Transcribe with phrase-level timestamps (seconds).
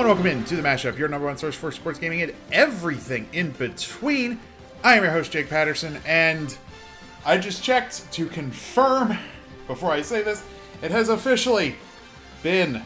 [0.00, 3.28] and welcome in to the Mashup, your number one source for sports gaming and everything
[3.34, 4.40] in between.
[4.82, 6.56] I am your host, Jake Patterson, and
[7.26, 9.18] I just checked to confirm
[9.66, 10.42] before I say this,
[10.80, 11.74] it has officially
[12.42, 12.82] been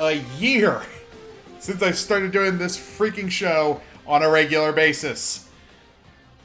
[0.00, 0.82] a year
[1.60, 5.48] since I started doing this freaking show on a regular basis.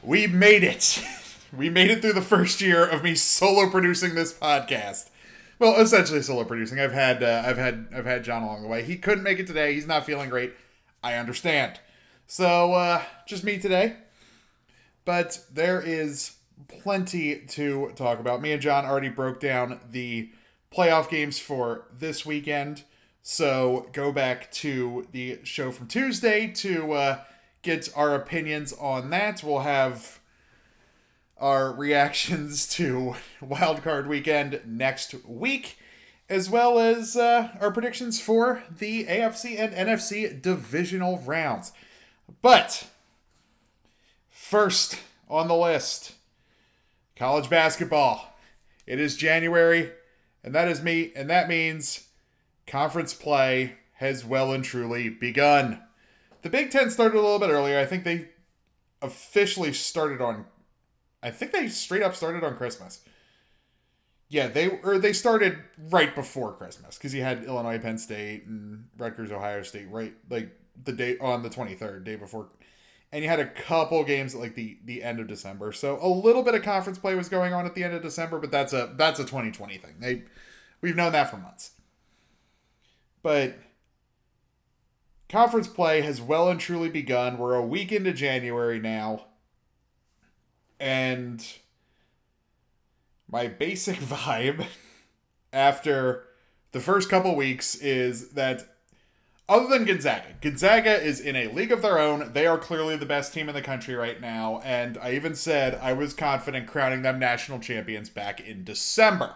[0.03, 1.03] We made it.
[1.55, 5.09] We made it through the first year of me solo producing this podcast.
[5.57, 6.79] Well, essentially solo producing.
[6.79, 8.83] I've had uh, I've had I've had John along the way.
[8.83, 9.73] He couldn't make it today.
[9.73, 10.53] He's not feeling great.
[11.03, 11.79] I understand.
[12.27, 13.97] So uh, just me today.
[15.05, 16.37] But there is
[16.67, 18.41] plenty to talk about.
[18.41, 20.31] Me and John already broke down the
[20.75, 22.83] playoff games for this weekend.
[23.21, 27.19] So go back to the show from Tuesday to uh,
[27.61, 29.43] get our opinions on that.
[29.43, 30.19] We'll have
[31.37, 35.77] our reactions to Wildcard Weekend next week,
[36.29, 41.71] as well as uh, our predictions for the AFC and NFC divisional rounds.
[42.41, 42.87] But
[44.29, 46.13] first on the list,
[47.15, 48.33] college basketball.
[48.85, 49.91] It is January,
[50.43, 52.07] and that is me, and that means
[52.67, 55.81] conference play has well and truly begun.
[56.41, 57.79] The Big Ten started a little bit earlier.
[57.79, 58.29] I think they
[59.01, 60.45] officially started on
[61.25, 63.01] I think they straight up started on Christmas.
[64.29, 65.57] Yeah, they or they started
[65.89, 70.51] right before Christmas because you had Illinois, Penn State, and Rutgers, Ohio State, right like
[70.83, 72.49] the day on the twenty third, day before,
[73.11, 75.71] and you had a couple games at like the the end of December.
[75.71, 78.37] So a little bit of conference play was going on at the end of December,
[78.37, 79.95] but that's a that's a twenty twenty thing.
[79.99, 80.23] They
[80.81, 81.71] we've known that for months,
[83.23, 83.55] but
[85.27, 87.39] conference play has well and truly begun.
[87.39, 89.25] We're a week into January now
[90.79, 91.45] and
[93.29, 94.65] my basic vibe
[95.51, 96.23] after
[96.71, 98.75] the first couple weeks is that
[99.47, 102.31] other than Gonzaga, Gonzaga is in a league of their own.
[102.33, 104.59] They are clearly the best team in the country right now.
[104.63, 109.35] And I even said I was confident crowning them national champions back in December.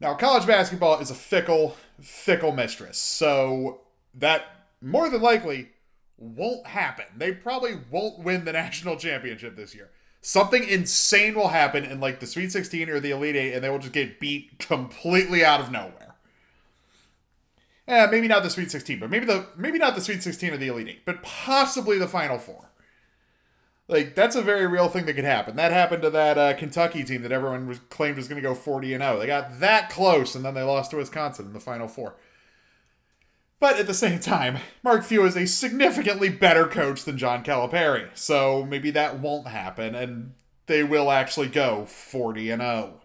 [0.00, 2.96] Now, college basketball is a fickle, fickle mistress.
[2.96, 3.82] So
[4.14, 4.46] that
[4.80, 5.68] more than likely
[6.16, 7.04] won't happen.
[7.14, 9.90] They probably won't win the national championship this year
[10.20, 13.70] something insane will happen in like the Sweet 16 or the Elite Eight, and they
[13.70, 16.14] will just get beat completely out of nowhere.
[17.88, 20.56] Yeah, maybe not the Sweet 16, but maybe the maybe not the Sweet 16 or
[20.56, 22.70] the Elite Eight, but possibly the Final Four.
[23.88, 25.56] Like that's a very real thing that could happen.
[25.56, 28.54] That happened to that uh, Kentucky team that everyone was claimed was going to go
[28.54, 29.18] 40 and 0.
[29.18, 32.14] They got that close, and then they lost to Wisconsin in the Final Four.
[33.60, 38.08] But at the same time, Mark Few is a significantly better coach than John Calipari,
[38.14, 40.32] so maybe that won't happen, and
[40.66, 43.02] they will actually go 40 and 0.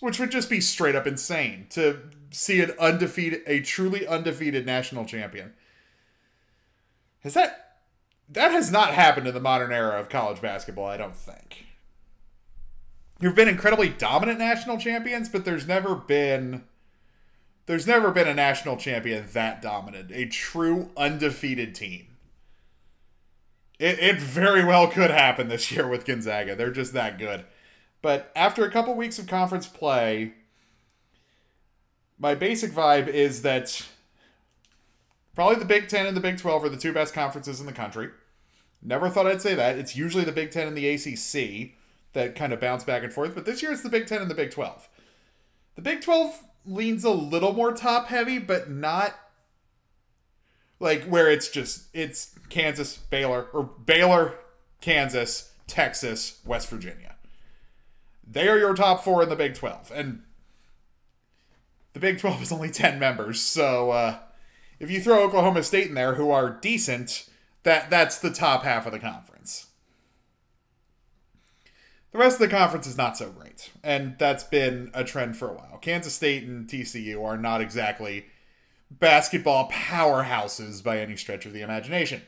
[0.00, 2.00] Which would just be straight up insane to
[2.30, 5.54] see an undefeated, a truly undefeated national champion.
[7.20, 7.78] Has that
[8.28, 11.64] that has not happened in the modern era of college basketball, I don't think.
[13.20, 16.64] You've been incredibly dominant national champions, but there's never been
[17.66, 22.06] there's never been a national champion that dominant, a true undefeated team.
[23.78, 26.54] It, it very well could happen this year with Gonzaga.
[26.56, 27.44] They're just that good.
[28.00, 30.34] But after a couple weeks of conference play,
[32.18, 33.86] my basic vibe is that
[35.34, 37.72] probably the Big Ten and the Big 12 are the two best conferences in the
[37.72, 38.10] country.
[38.80, 39.76] Never thought I'd say that.
[39.76, 41.72] It's usually the Big Ten and the ACC
[42.12, 44.30] that kind of bounce back and forth, but this year it's the Big Ten and
[44.30, 44.88] the Big 12.
[45.74, 49.14] The Big 12 leans a little more top heavy, but not
[50.80, 54.34] like where it's just it's Kansas, Baylor, or Baylor,
[54.80, 57.16] Kansas, Texas, West Virginia.
[58.26, 59.92] They are your top four in the Big 12.
[59.94, 60.22] And
[61.92, 63.40] the Big 12 is only 10 members.
[63.40, 64.18] So uh,
[64.80, 67.28] if you throw Oklahoma State in there, who are decent,
[67.62, 69.35] that that's the top half of the conference.
[72.16, 75.50] The rest of the conference is not so great, and that's been a trend for
[75.50, 75.76] a while.
[75.76, 78.24] Kansas State and TCU are not exactly
[78.90, 82.22] basketball powerhouses by any stretch of the imagination.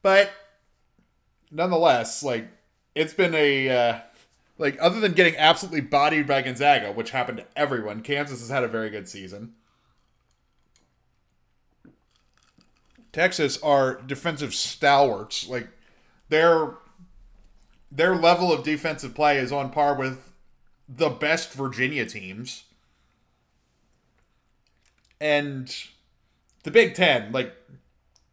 [0.00, 0.30] But
[1.50, 2.48] nonetheless, like
[2.94, 3.98] it's been a uh,
[4.56, 8.64] like other than getting absolutely bodied by Gonzaga, which happened to everyone, Kansas has had
[8.64, 9.52] a very good season.
[13.12, 15.46] Texas are defensive stalwarts.
[15.46, 15.68] Like
[16.30, 16.76] they're
[17.90, 20.32] their level of defensive play is on par with
[20.88, 22.64] the best Virginia teams.
[25.20, 25.74] And
[26.62, 27.54] the Big Ten, like,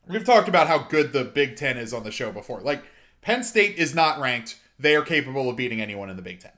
[0.08, 2.62] we've talked about how good the Big Ten is on the show before.
[2.62, 2.84] Like,
[3.22, 4.60] Penn State is not ranked.
[4.80, 6.52] They are capable of beating anyone in the Big Ten.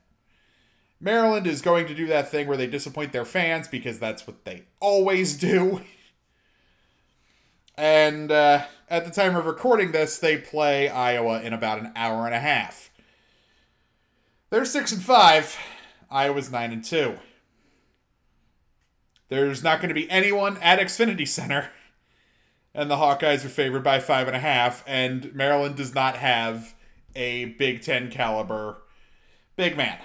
[1.02, 4.44] Maryland is going to do that thing where they disappoint their fans because that's what
[4.46, 5.82] they always do.
[7.80, 12.26] And uh, at the time of recording this, they play Iowa in about an hour
[12.26, 12.89] and a half.
[14.50, 15.58] They're six and five.
[16.10, 17.18] Iowa's nine and two.
[19.30, 21.70] There's not going to be anyone at Xfinity Center,
[22.74, 24.84] and the Hawkeyes are favored by five and a half.
[24.88, 26.74] And Maryland does not have
[27.16, 28.82] a Big Ten caliber
[29.60, 29.98] big man.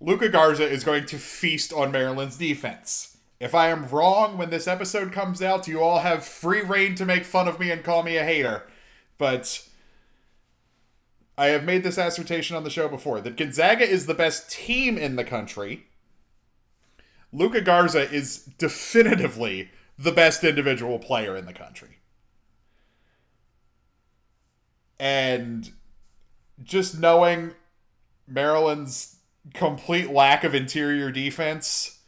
[0.00, 3.18] Luka Garza is going to feast on Maryland's defense.
[3.38, 7.04] If I am wrong when this episode comes out, you all have free reign to
[7.04, 8.62] make fun of me and call me a hater.
[9.18, 9.68] But
[11.38, 14.96] I have made this assertion on the show before that Gonzaga is the best team
[14.96, 15.86] in the country.
[17.32, 21.98] Luka Garza is definitively the best individual player in the country.
[24.98, 25.70] And
[26.62, 27.52] just knowing
[28.26, 29.16] Maryland's
[29.52, 31.98] complete lack of interior defense,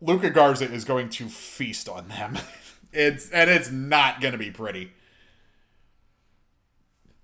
[0.00, 2.38] Luka Garza is going to feast on them.
[2.92, 4.92] it's and it's not going to be pretty.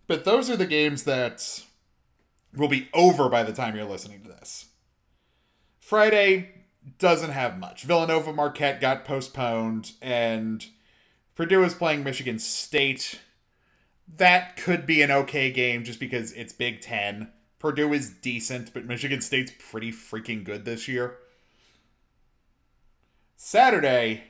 [0.07, 1.63] But those are the games that
[2.55, 4.67] will be over by the time you're listening to this.
[5.79, 6.51] Friday
[6.99, 7.85] doesn't have much.
[7.85, 10.67] Villanova Marquette got postponed, and
[11.35, 13.21] Purdue is playing Michigan State.
[14.17, 17.31] That could be an okay game just because it's Big Ten.
[17.59, 21.19] Purdue is decent, but Michigan State's pretty freaking good this year.
[23.37, 24.25] Saturday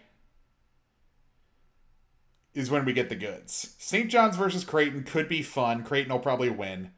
[2.54, 3.75] is when we get the goods.
[3.78, 4.10] St.
[4.10, 5.84] John's versus Creighton could be fun.
[5.84, 6.90] Creighton will probably win.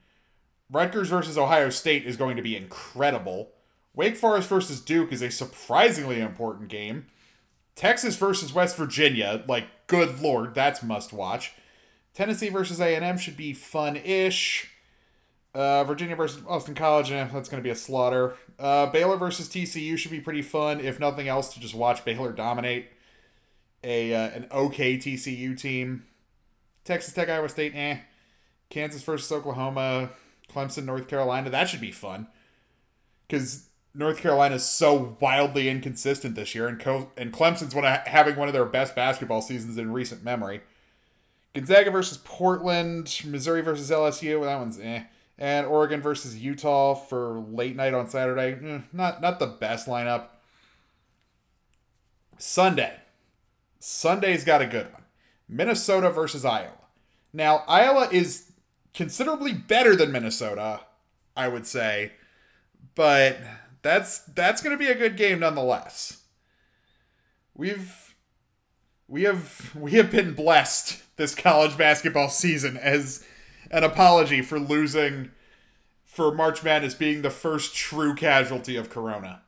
[0.71, 3.51] Rutgers versus Ohio State is going to be incredible.
[3.95, 7.07] Wake Forest versus Duke is a surprisingly important game.
[7.77, 11.53] Texas versus West Virginia, like good lord, that's must watch.
[12.13, 14.71] Tennessee versus A&M should be fun-ish.
[15.55, 18.35] Uh, Virginia versus Austin College, eh, that's going to be a slaughter.
[18.59, 22.33] Uh, Baylor versus TCU should be pretty fun, if nothing else, to just watch Baylor
[22.33, 22.89] dominate
[23.85, 26.05] a uh, an okay TCU team.
[26.85, 27.99] Texas Tech, Iowa State, eh.
[28.71, 30.11] Kansas versus Oklahoma,
[30.53, 32.27] Clemson, North Carolina, that should be fun.
[33.27, 38.07] Because North Carolina is so wildly inconsistent this year, and Co- and Clemson's one of,
[38.07, 40.61] having one of their best basketball seasons in recent memory.
[41.55, 45.05] Gonzaga versus Portland, Missouri versus LSU, that one's eh
[45.39, 48.57] and Oregon versus Utah for late night on Saturday.
[48.65, 50.27] Eh, not not the best lineup.
[52.39, 53.01] Sunday.
[53.87, 55.03] Sunday's got a good one.
[55.47, 56.71] Minnesota versus Iowa.
[57.35, 58.51] Now, Iowa is
[58.95, 60.81] considerably better than Minnesota,
[61.37, 62.13] I would say,
[62.95, 63.37] but
[63.83, 66.23] that's that's going to be a good game nonetheless.
[67.55, 68.15] We've
[69.07, 73.23] we have we have been blessed this college basketball season as
[73.71, 75.31] an apology for losing
[76.07, 79.43] for March Madness being the first true casualty of Corona.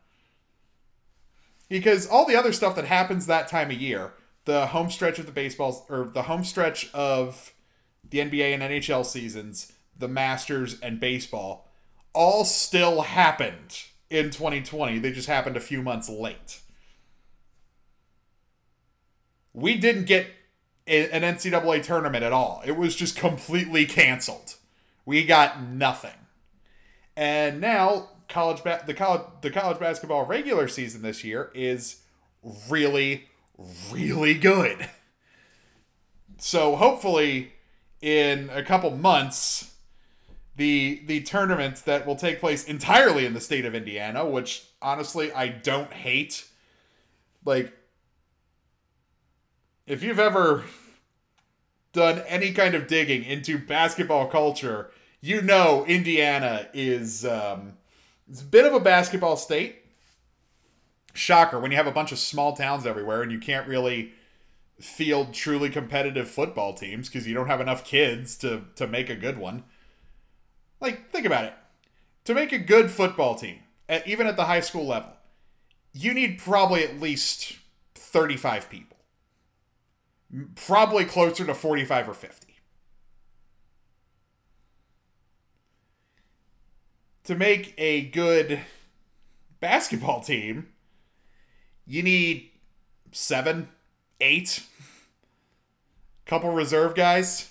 [1.71, 4.13] Because all the other stuff that happens that time of year,
[4.47, 7.53] the home stretch of the baseballs or the home stretch of
[8.09, 11.69] the NBA and NHL seasons, the Masters and baseball,
[12.15, 15.01] all still happened in 2020.
[15.01, 16.61] They just happened a few months late.
[19.53, 20.29] We didn't get
[20.87, 22.63] an NCAA tournament at all.
[22.65, 24.55] It was just completely canceled.
[25.05, 26.11] We got nothing.
[27.17, 32.03] And now college ba- the college the college basketball regular season this year is
[32.69, 33.29] really
[33.91, 34.89] really good.
[36.39, 37.53] So hopefully
[38.01, 39.75] in a couple months
[40.57, 45.33] the the tournament that will take place entirely in the state of Indiana, which honestly
[45.33, 46.47] I don't hate.
[47.45, 47.73] Like
[49.87, 50.65] if you've ever
[51.93, 57.75] done any kind of digging into basketball culture, you know Indiana is um,
[58.29, 59.86] it's a bit of a basketball state.
[61.17, 64.13] Shocker when you have a bunch of small towns everywhere and you can't really
[64.81, 69.17] field truly competitive football teams because you don't have enough kids to to make a
[69.17, 69.65] good one.
[70.81, 71.55] Like think about it.
[72.25, 75.13] To make a good football team, at, even at the high school level,
[75.93, 77.57] you need probably at least
[77.95, 78.97] 35 people
[80.55, 82.55] probably closer to 45 or 50.
[87.25, 88.61] To make a good
[89.61, 90.69] basketball team,
[91.87, 92.51] you need
[93.13, 93.69] seven,
[94.21, 94.65] eight,
[96.27, 97.51] couple reserve guys.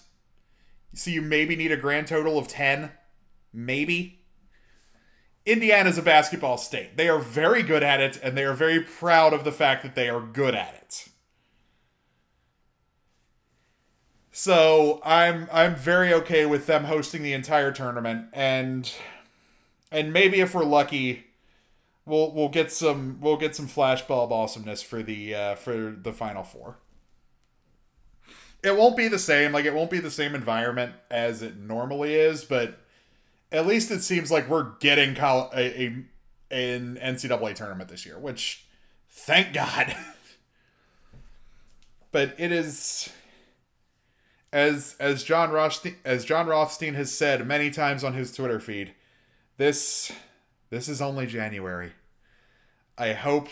[0.94, 2.92] So you maybe need a grand total of 10,
[3.54, 4.20] maybe.
[5.46, 6.98] Indiana's a basketball state.
[6.98, 9.94] They are very good at it, and they are very proud of the fact that
[9.94, 11.10] they are good at it.
[14.38, 18.92] So I'm I'm very okay with them hosting the entire tournament and
[19.94, 21.25] and maybe if we're lucky
[22.06, 26.44] we'll we'll get some we'll get some flashbulb awesomeness for the uh, for the final
[26.44, 26.78] four.
[28.64, 29.52] it won't be the same.
[29.52, 32.80] Like it won't be the same environment as it normally is, but
[33.52, 36.06] at least it seems like we're getting col- a, a
[36.52, 38.66] an NCAA tournament this year, which
[39.10, 39.96] thank God.
[42.12, 43.10] but it is
[44.52, 48.94] as as Jon Rothstein as Jon Rothstein has said many times on his Twitter feed,
[49.58, 50.12] this
[50.76, 51.94] this is only January.
[52.98, 53.48] I hope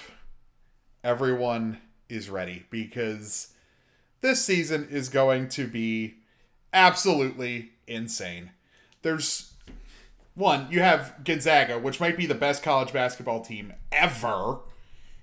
[1.06, 3.54] everyone is ready because
[4.20, 6.16] this season is going to be
[6.74, 8.52] absolutely insane.
[9.04, 9.54] There's
[10.36, 14.60] one, you have Gonzaga, which might be the best college basketball team ever.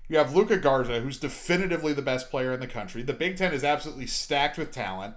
[0.09, 3.03] You have Luka Garza, who's definitively the best player in the country.
[3.03, 5.15] The Big Ten is absolutely stacked with talent.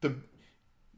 [0.00, 0.16] The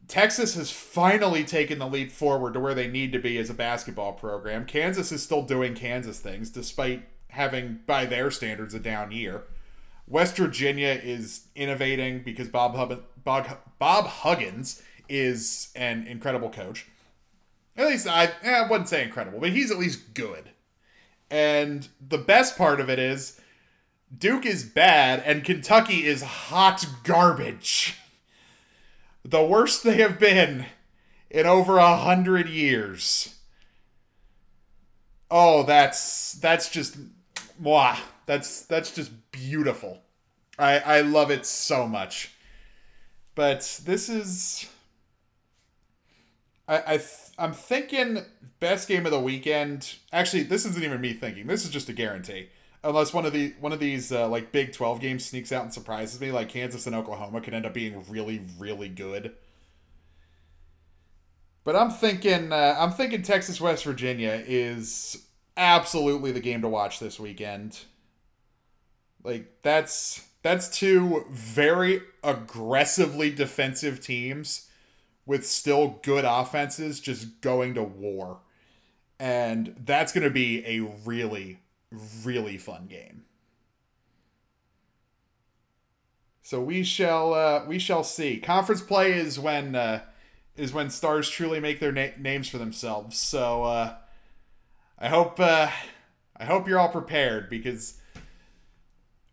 [0.08, 3.54] Texas has finally taken the leap forward to where they need to be as a
[3.54, 4.66] basketball program.
[4.66, 9.44] Kansas is still doing Kansas things, despite having, by their standards, a down year.
[10.06, 16.86] West Virginia is innovating because Bob, Bob, Bob Huggins is an incredible coach.
[17.76, 20.50] At least I, eh, I wouldn't say incredible, but he's at least good.
[21.30, 23.40] And the best part of it is
[24.16, 27.98] Duke is bad and Kentucky is hot garbage.
[29.24, 30.66] The worst they have been
[31.30, 33.34] in over a hundred years.
[35.30, 36.96] Oh, that's that's just
[37.58, 37.96] moi.
[38.26, 40.02] That's that's just beautiful.
[40.58, 42.32] I I love it so much.
[43.34, 44.68] But this is
[46.68, 48.24] I, I th- I'm thinking
[48.60, 49.96] best game of the weekend.
[50.12, 51.46] Actually, this isn't even me thinking.
[51.46, 52.48] This is just a guarantee.
[52.84, 55.72] Unless one of the one of these uh, like Big Twelve games sneaks out and
[55.72, 59.32] surprises me, like Kansas and Oklahoma could end up being really really good.
[61.64, 65.26] But I'm thinking uh, I'm thinking Texas West Virginia is
[65.56, 67.80] absolutely the game to watch this weekend.
[69.22, 74.68] Like that's that's two very aggressively defensive teams
[75.24, 78.40] with still good offenses just going to war.
[79.18, 81.60] And that's going to be a really
[82.24, 83.24] really fun game.
[86.42, 88.38] So we shall uh, we shall see.
[88.38, 90.02] Conference play is when uh,
[90.56, 93.18] is when stars truly make their na- names for themselves.
[93.18, 93.94] So uh,
[94.98, 95.70] I hope uh,
[96.36, 97.98] I hope you're all prepared because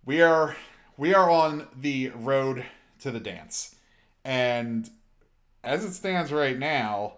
[0.06, 0.56] we are
[0.96, 2.66] we are on the road
[3.02, 3.76] to the dance,
[4.24, 4.90] and
[5.66, 7.16] as it stands right now,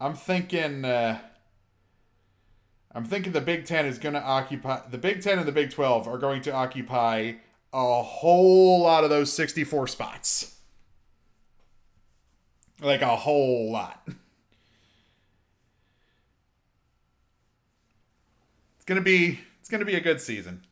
[0.00, 0.84] I'm thinking.
[0.84, 1.20] Uh,
[2.92, 4.80] I'm thinking the Big Ten is going to occupy.
[4.90, 7.34] The Big Ten and the Big Twelve are going to occupy
[7.72, 10.56] a whole lot of those 64 spots.
[12.80, 14.08] Like a whole lot.
[18.76, 20.62] It's gonna be it's gonna be a good season.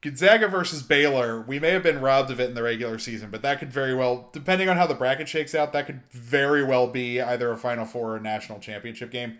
[0.00, 3.42] Gonzaga versus Baylor, we may have been robbed of it in the regular season, but
[3.42, 6.86] that could very well, depending on how the bracket shakes out, that could very well
[6.86, 9.38] be either a Final Four or a national championship game.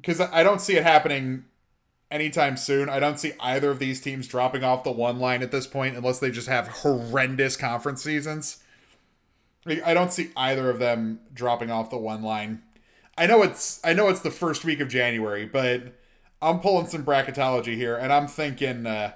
[0.00, 1.44] Because I don't see it happening
[2.10, 2.88] anytime soon.
[2.88, 5.96] I don't see either of these teams dropping off the one line at this point
[5.96, 8.62] unless they just have horrendous conference seasons.
[9.66, 12.62] I don't see either of them dropping off the one line.
[13.18, 15.94] I know it's I know it's the first week of January, but
[16.40, 19.12] I'm pulling some bracketology here, and I'm thinking uh,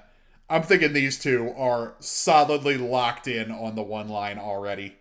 [0.49, 4.97] I'm thinking these two are solidly locked in on the one line already.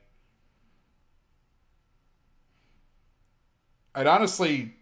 [3.95, 4.75] I'd honestly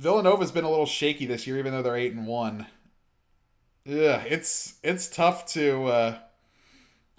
[0.00, 2.66] Villanova's been a little shaky this year, even though they're eight and one.
[3.84, 5.84] Yeah, it's it's tough to.
[5.84, 6.18] Uh,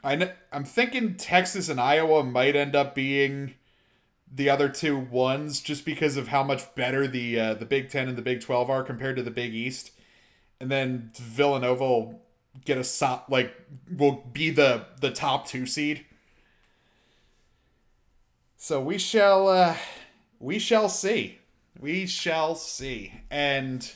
[0.03, 3.53] I I'm thinking Texas and Iowa might end up being
[4.33, 8.07] the other two ones, just because of how much better the uh, the Big Ten
[8.07, 9.91] and the Big Twelve are compared to the Big East,
[10.59, 12.21] and then Villanova will
[12.65, 13.53] get a so, like
[13.95, 16.03] will be the the top two seed.
[18.57, 19.77] So we shall uh,
[20.39, 21.40] we shall see.
[21.79, 23.13] We shall see.
[23.29, 23.89] And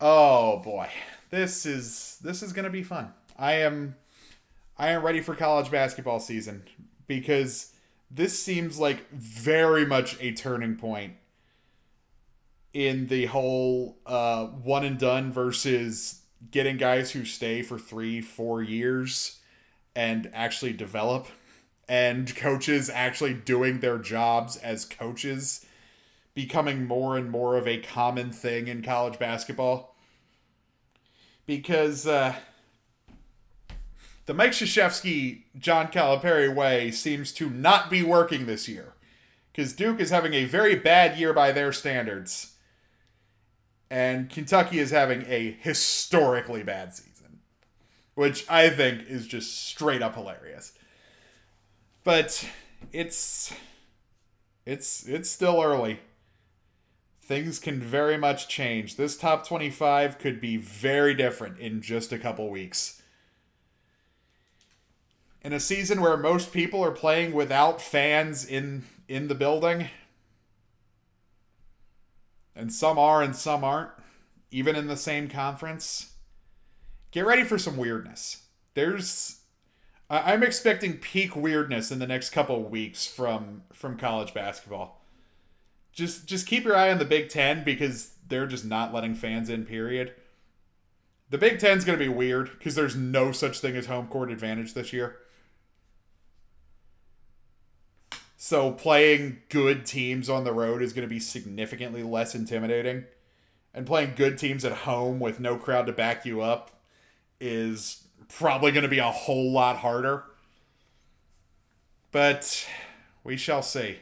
[0.00, 0.88] oh boy,
[1.30, 3.12] this is this is to be fun.
[3.38, 3.96] I am
[4.78, 6.64] I am ready for college basketball season
[7.06, 7.72] because
[8.10, 11.14] this seems like very much a turning point
[12.72, 18.62] in the whole uh, one and done versus getting guys who stay for three, four
[18.62, 19.40] years
[19.94, 21.26] and actually develop,
[21.88, 25.64] and coaches actually doing their jobs as coaches
[26.36, 29.96] becoming more and more of a common thing in college basketball.
[31.46, 32.34] Because uh,
[34.26, 38.92] the Mike Krzyzewski, John Calipari way seems to not be working this year.
[39.50, 42.52] Because Duke is having a very bad year by their standards.
[43.90, 47.40] And Kentucky is having a historically bad season.
[48.16, 50.72] which I think is just straight up hilarious.
[52.02, 52.48] But
[52.92, 53.54] it's
[54.64, 56.00] it's it's still early.
[57.26, 58.94] Things can very much change.
[58.94, 63.02] This top 25 could be very different in just a couple weeks.
[65.42, 69.88] In a season where most people are playing without fans in in the building,
[72.54, 73.90] and some are and some aren't,
[74.52, 76.12] even in the same conference,
[77.10, 78.44] get ready for some weirdness.
[78.74, 79.40] There's
[80.08, 84.95] I'm expecting peak weirdness in the next couple weeks from from college basketball.
[85.96, 89.48] Just just keep your eye on the Big 10 because they're just not letting fans
[89.48, 90.12] in period.
[91.30, 94.30] The Big 10's going to be weird because there's no such thing as home court
[94.30, 95.16] advantage this year.
[98.36, 103.04] So playing good teams on the road is going to be significantly less intimidating.
[103.72, 106.70] And playing good teams at home with no crowd to back you up
[107.40, 110.24] is probably going to be a whole lot harder.
[112.12, 112.68] But
[113.24, 113.98] we shall see.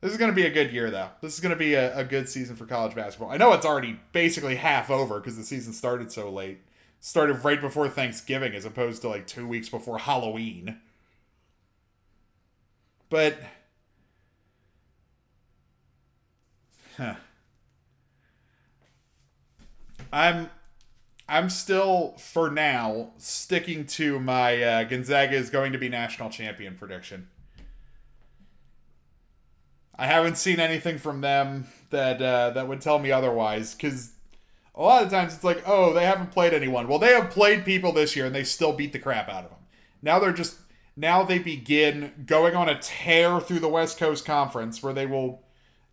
[0.00, 1.08] This is going to be a good year, though.
[1.20, 3.30] This is going to be a, a good season for college basketball.
[3.30, 6.60] I know it's already basically half over because the season started so late.
[7.00, 10.78] Started right before Thanksgiving as opposed to like two weeks before Halloween.
[13.10, 13.38] But.
[16.96, 17.14] Huh.
[20.12, 20.50] I'm
[21.28, 26.74] I'm still, for now, sticking to my uh, Gonzaga is going to be national champion
[26.74, 27.28] prediction.
[29.98, 33.74] I haven't seen anything from them that uh, that would tell me otherwise.
[33.74, 34.12] Because
[34.74, 36.86] a lot of times it's like, oh, they haven't played anyone.
[36.86, 39.50] Well, they have played people this year, and they still beat the crap out of
[39.50, 39.58] them.
[40.00, 40.58] Now they're just
[40.96, 45.42] now they begin going on a tear through the West Coast Conference, where they will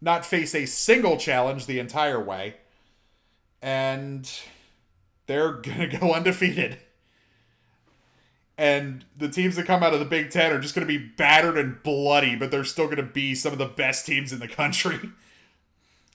[0.02, 2.56] not face a single challenge the entire way,
[3.62, 4.32] and
[5.26, 6.78] they're to go undefeated.
[8.58, 10.98] And the teams that come out of the Big Ten are just going to be
[10.98, 14.40] battered and bloody, but they're still going to be some of the best teams in
[14.40, 15.12] the country.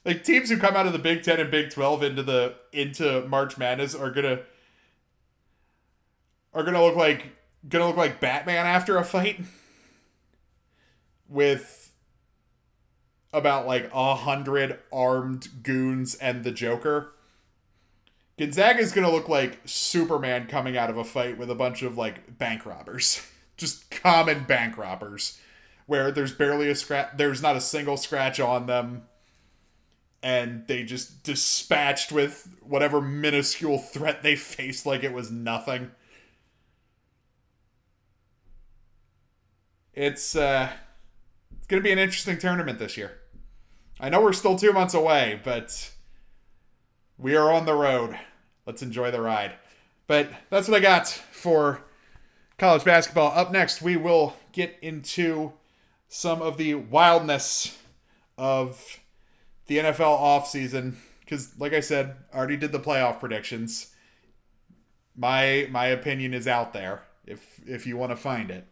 [0.04, 3.26] like teams who come out of the Big Ten and Big Twelve into the into
[3.28, 4.40] March Madness are gonna
[6.54, 7.36] are gonna look like
[7.68, 9.40] gonna look like Batman after a fight
[11.28, 11.92] with
[13.32, 17.12] about like a hundred armed goons and the Joker
[18.40, 21.82] Gonzaga is going to look like Superman coming out of a fight with a bunch
[21.82, 23.22] of like bank robbers,
[23.58, 25.38] just common bank robbers,
[25.84, 29.02] where there's barely a scratch, there's not a single scratch on them,
[30.22, 35.90] and they just dispatched with whatever minuscule threat they faced like it was nothing.
[39.92, 40.70] It's uh,
[41.58, 43.18] it's going to be an interesting tournament this year.
[44.00, 45.90] I know we're still two months away, but
[47.18, 48.18] we are on the road
[48.70, 49.54] let's enjoy the ride.
[50.06, 51.82] But that's what I got for
[52.56, 53.32] college basketball.
[53.36, 55.54] Up next, we will get into
[56.08, 57.76] some of the wildness
[58.38, 59.00] of
[59.66, 60.94] the NFL offseason.
[61.18, 63.92] Because, like I said, I already did the playoff predictions.
[65.16, 68.66] My my opinion is out there if if you want to find it.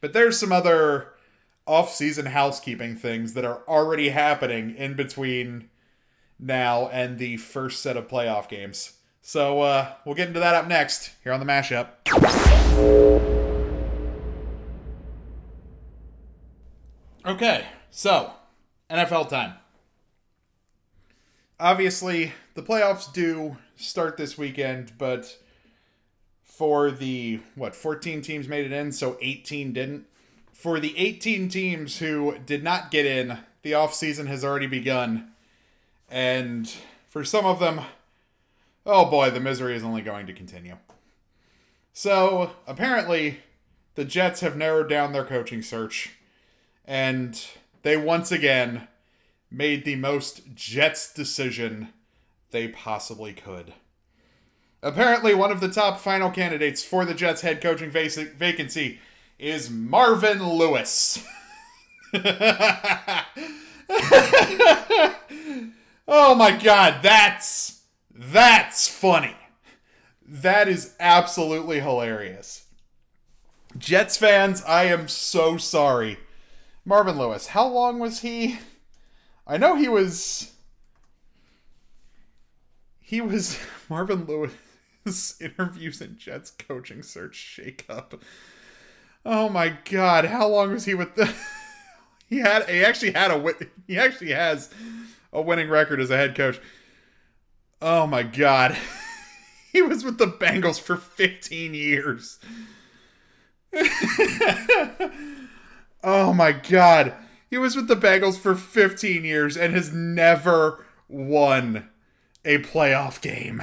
[0.00, 1.08] But there's some other
[1.66, 5.70] off-season housekeeping things that are already happening in between
[6.38, 8.94] now and the first set of playoff games.
[9.22, 11.88] So uh, we'll get into that up next here on the mashup.
[17.26, 18.32] Okay, so
[18.90, 19.54] NFL time.
[21.58, 25.38] Obviously, the playoffs do start this weekend, but
[26.42, 30.06] for the what 14 teams made it in, so 18 didn't.
[30.52, 35.32] For the 18 teams who did not get in, the offseason has already begun
[36.14, 36.72] and
[37.08, 37.80] for some of them,
[38.86, 40.76] oh boy, the misery is only going to continue.
[41.92, 43.40] So apparently,
[43.96, 46.12] the Jets have narrowed down their coaching search,
[46.84, 47.44] and
[47.82, 48.86] they once again
[49.50, 51.88] made the most Jets decision
[52.52, 53.74] they possibly could.
[54.84, 59.00] Apparently, one of the top final candidates for the Jets head coaching vac- vacancy
[59.40, 61.26] is Marvin Lewis.
[66.06, 69.36] Oh my god, that's that's funny.
[70.26, 72.66] That is absolutely hilarious.
[73.76, 76.18] Jets fans, I am so sorry.
[76.84, 78.58] Marvin Lewis, how long was he?
[79.46, 80.52] I know he was
[83.00, 88.20] he was Marvin Lewis interviews and Jets coaching search shakeup.
[89.24, 91.32] Oh my god, how long was he with the
[92.28, 93.54] He had he actually had a
[93.86, 94.70] he actually has
[95.34, 96.58] a winning record as a head coach.
[97.82, 98.78] Oh my god.
[99.74, 102.38] He was with the Bengals for 15 years.
[106.04, 107.12] oh my god.
[107.50, 111.90] He was with the Bengals for 15 years and has never won
[112.44, 113.62] a playoff game.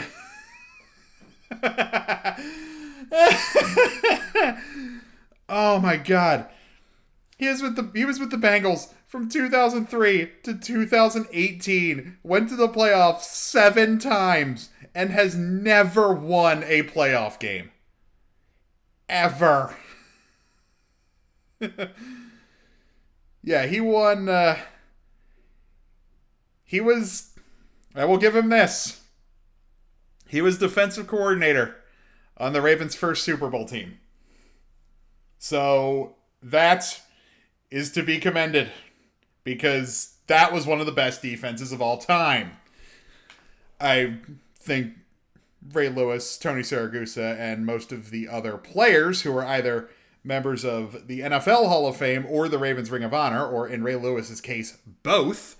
[5.47, 6.49] oh my god.
[7.37, 12.17] He is with the he was with the Bengals from 2003 to 2018.
[12.23, 17.71] Went to the playoffs 7 times and has never won a playoff game.
[19.09, 19.75] Ever.
[23.43, 24.57] yeah, he won uh
[26.63, 27.37] he was
[27.93, 29.01] I will give him this.
[30.25, 31.75] He was defensive coordinator
[32.37, 33.99] on the Ravens' first Super Bowl team.
[35.37, 37.01] So that
[37.69, 38.71] is to be commended
[39.43, 42.51] because that was one of the best defenses of all time.
[43.79, 44.17] I
[44.55, 44.93] think
[45.73, 49.89] Ray Lewis, Tony Siragusa, and most of the other players who are either
[50.23, 53.83] members of the NFL Hall of Fame or the Ravens Ring of Honor, or in
[53.83, 55.57] Ray Lewis's case, both.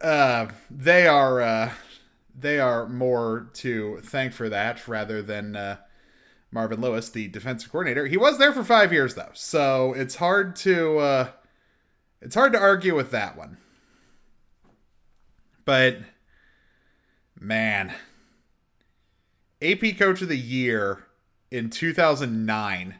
[0.00, 1.72] Uh, they are uh,
[2.38, 5.76] they are more to thank for that rather than uh,
[6.52, 8.06] Marvin Lewis, the defensive coordinator.
[8.06, 11.28] He was there for five years though, so it's hard to uh,
[12.20, 13.58] it's hard to argue with that one.
[15.64, 15.98] But
[17.38, 17.94] man,
[19.62, 21.06] AP Coach of the Year
[21.50, 22.96] in 2009.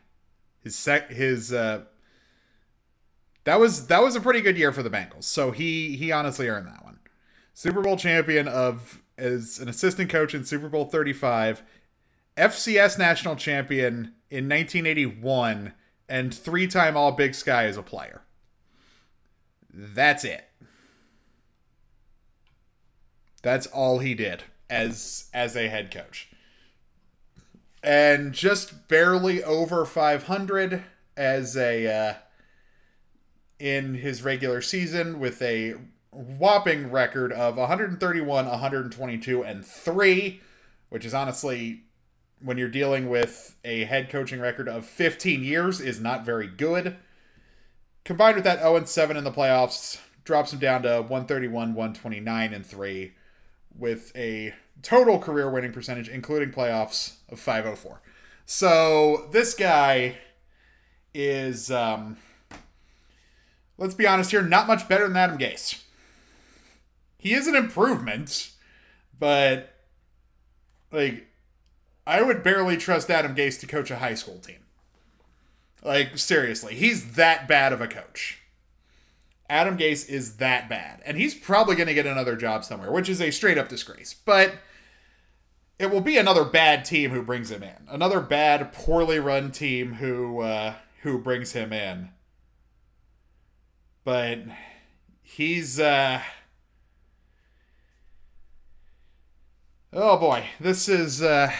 [0.62, 1.84] His sec his uh
[3.44, 5.24] that was that was a pretty good year for the Bengals.
[5.24, 6.98] So he he honestly earned that one.
[7.54, 11.62] Super Bowl champion of as an assistant coach in Super Bowl 35,
[12.36, 15.74] FCS national champion in 1981
[16.08, 18.22] and three-time all Big Sky as a player.
[19.72, 20.44] That's it.
[23.42, 26.28] That's all he did as as a head coach.
[27.82, 30.84] And just barely over 500
[31.16, 32.14] as a uh,
[33.58, 35.74] in his regular season with a
[36.10, 40.40] whopping record of 131, 122 and 3,
[40.88, 41.84] which is honestly
[42.42, 46.96] when you're dealing with a head coaching record of 15 years is not very good.
[48.04, 52.64] Combined with that 0 7 in the playoffs, drops him down to 131, 129 and
[52.64, 53.12] 3
[53.76, 58.00] with a total career winning percentage, including playoffs, of 504.
[58.46, 60.16] So this guy
[61.14, 62.16] is, um,
[63.78, 65.82] let's be honest here, not much better than Adam Gase.
[67.18, 68.50] He is an improvement,
[69.18, 69.74] but
[70.90, 71.29] like,
[72.10, 74.58] I would barely trust Adam Gase to coach a high school team.
[75.84, 78.42] Like, seriously, he's that bad of a coach.
[79.48, 81.02] Adam Gase is that bad.
[81.06, 84.12] And he's probably going to get another job somewhere, which is a straight up disgrace.
[84.12, 84.54] But
[85.78, 87.86] it will be another bad team who brings him in.
[87.88, 92.10] Another bad, poorly run team who uh, who brings him in.
[94.02, 94.40] But
[95.22, 96.22] he's uh
[99.92, 101.52] Oh boy, this is uh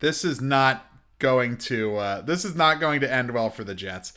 [0.00, 0.86] this is not
[1.18, 4.12] going to uh this is not going to end well for the Jets.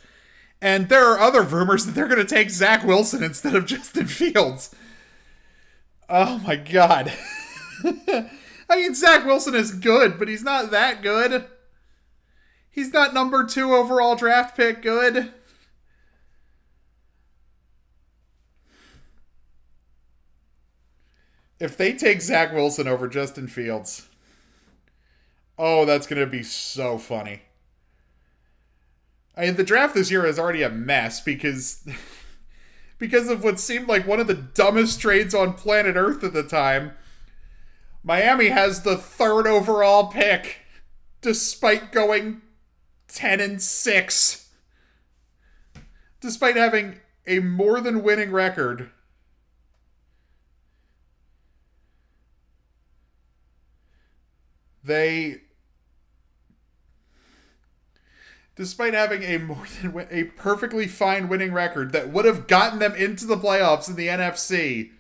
[0.62, 4.08] And there are other rumors that they're going to take Zach Wilson instead of Justin
[4.08, 4.74] Fields.
[6.10, 7.14] Oh my god.
[7.84, 11.46] I mean, Zach Wilson is good, but he's not that good.
[12.72, 15.34] He's not number two overall draft pick good.
[21.60, 24.08] If they take Zach Wilson over Justin Fields,
[25.58, 27.42] oh, that's going to be so funny.
[29.36, 31.88] I mean, the draft this year is already a mess because
[33.00, 36.44] because of what seemed like one of the dumbest trades on planet Earth at the
[36.44, 36.94] time.
[38.04, 40.58] Miami has the third overall pick,
[41.22, 42.42] despite going
[43.08, 44.50] ten and six,
[46.20, 48.90] despite having a more than winning record.
[54.84, 55.43] They
[58.56, 62.96] despite having a more than a perfectly fine winning record that would have gotten them
[62.96, 64.92] into the playoffs in the NFC,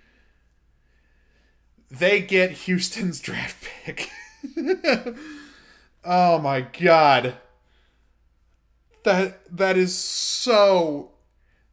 [1.89, 4.09] they get Houston's draft pick.
[6.03, 7.37] oh my god.
[9.03, 11.11] That that is so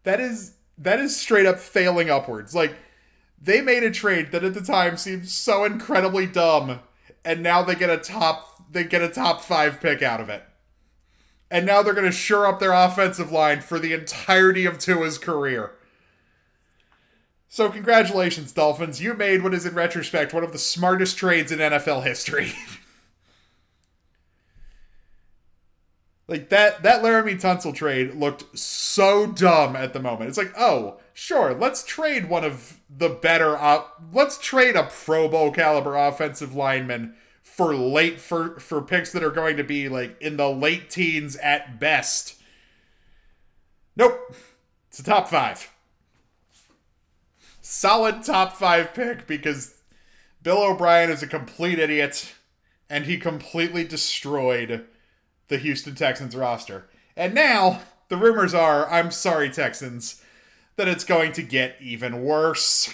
[0.02, 2.54] that is that is straight up failing upwards.
[2.54, 2.74] Like
[3.40, 6.80] they made a trade that at the time seemed so incredibly dumb
[7.24, 10.44] and now they get a top they get a top 5 pick out of it
[11.50, 15.18] and now they're going to shore up their offensive line for the entirety of Tua's
[15.18, 15.72] career.
[17.48, 19.02] So, congratulations, Dolphins.
[19.02, 22.52] You made what is, in retrospect, one of the smartest trades in NFL history.
[26.30, 30.28] like that that Laremy Tunsil trade looked so dumb at the moment.
[30.28, 35.28] It's like, oh, sure, let's trade one of the better op- let's trade a Pro
[35.28, 37.16] Bowl caliber offensive lineman
[37.60, 41.36] for late for for picks that are going to be like in the late teens
[41.36, 42.40] at best.
[43.94, 44.34] Nope.
[44.88, 45.70] It's a top 5
[47.60, 49.82] solid top five pick because
[50.42, 52.32] Bill O'Brien is a complete idiot
[52.88, 54.86] and he completely destroyed
[55.48, 56.88] the Houston Texans roster.
[57.14, 60.22] And now the rumors are I'm sorry, Texans,
[60.76, 62.92] that it's going to get even worse.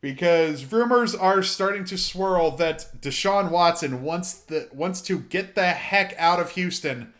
[0.00, 5.72] Because rumors are starting to swirl that Deshaun Watson wants the wants to get the
[5.72, 7.12] heck out of Houston.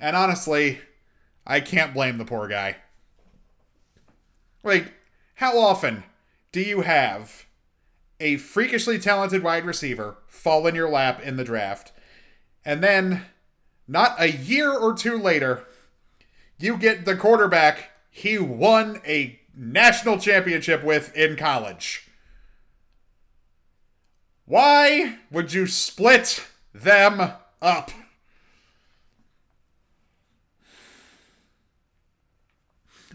[0.00, 0.80] And honestly,
[1.46, 2.76] I can't blame the poor guy.
[4.64, 4.94] Like,
[5.36, 6.02] how often
[6.50, 7.46] do you have
[8.18, 11.92] a freakishly talented wide receiver fall in your lap in the draft,
[12.64, 13.26] and then
[13.86, 15.64] not a year or two later,
[16.58, 22.05] you get the quarterback he won a national championship with in college?
[24.46, 27.90] Why would you split them up?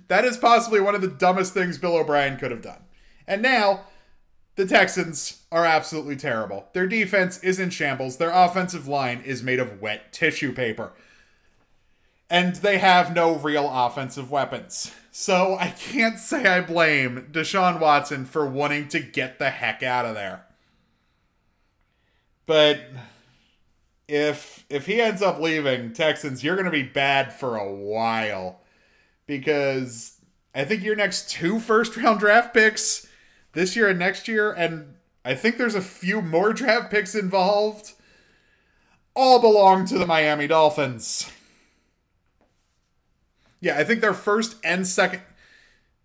[0.10, 2.82] That is possibly one of the dumbest things Bill O'Brien could have done.
[3.26, 3.86] And now,
[4.58, 6.68] the Texans are absolutely terrible.
[6.74, 8.18] Their defense is in shambles.
[8.18, 10.92] Their offensive line is made of wet tissue paper.
[12.30, 14.92] And they have no real offensive weapons.
[15.12, 20.06] So I can't say I blame Deshaun Watson for wanting to get the heck out
[20.06, 20.46] of there.
[22.52, 22.82] But
[24.10, 28.60] if if he ends up leaving Texans, you're going to be bad for a while
[29.26, 30.20] because
[30.54, 33.08] I think your next two first round draft picks
[33.54, 37.94] this year and next year, and I think there's a few more draft picks involved,
[39.16, 41.32] all belong to the Miami Dolphins.
[43.62, 45.22] Yeah, I think their first and second.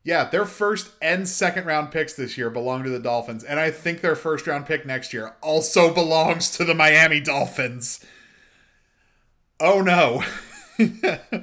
[0.07, 3.43] Yeah, their first and second round picks this year belong to the Dolphins.
[3.43, 8.07] And I think their first round pick next year also belongs to the Miami Dolphins.
[9.59, 10.23] Oh no.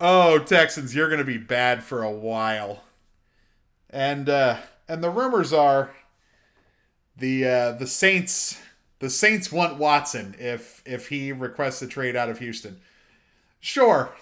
[0.00, 2.84] oh, Texans, you're going to be bad for a while.
[3.90, 5.94] And uh, and the rumors are
[7.14, 8.58] the uh, the Saints
[9.00, 12.80] the Saints want Watson if if he requests a trade out of Houston.
[13.60, 14.14] Sure.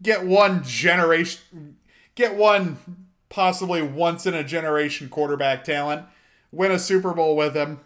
[0.00, 1.76] Get one generation
[2.16, 6.06] get one possibly once in a generation quarterback talent,
[6.50, 7.80] win a Super Bowl with him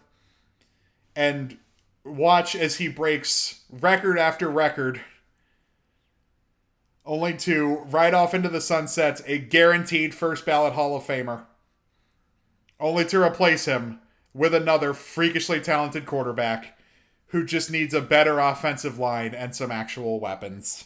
[1.15, 1.57] and
[2.03, 5.01] watch as he breaks record after record
[7.05, 11.43] only to ride off into the sunset a guaranteed first ballot Hall of Famer,
[12.79, 13.99] only to replace him
[14.33, 16.77] with another freakishly talented quarterback
[17.27, 20.85] who just needs a better offensive line and some actual weapons.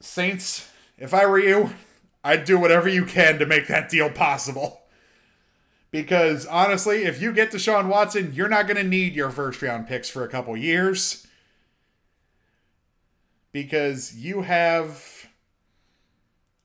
[0.00, 1.70] Saints, if I were you,
[2.24, 4.80] I'd do whatever you can to make that deal possible.
[5.90, 9.86] Because honestly, if you get Deshaun Watson, you're not going to need your first round
[9.86, 11.26] picks for a couple years
[13.52, 15.28] because you have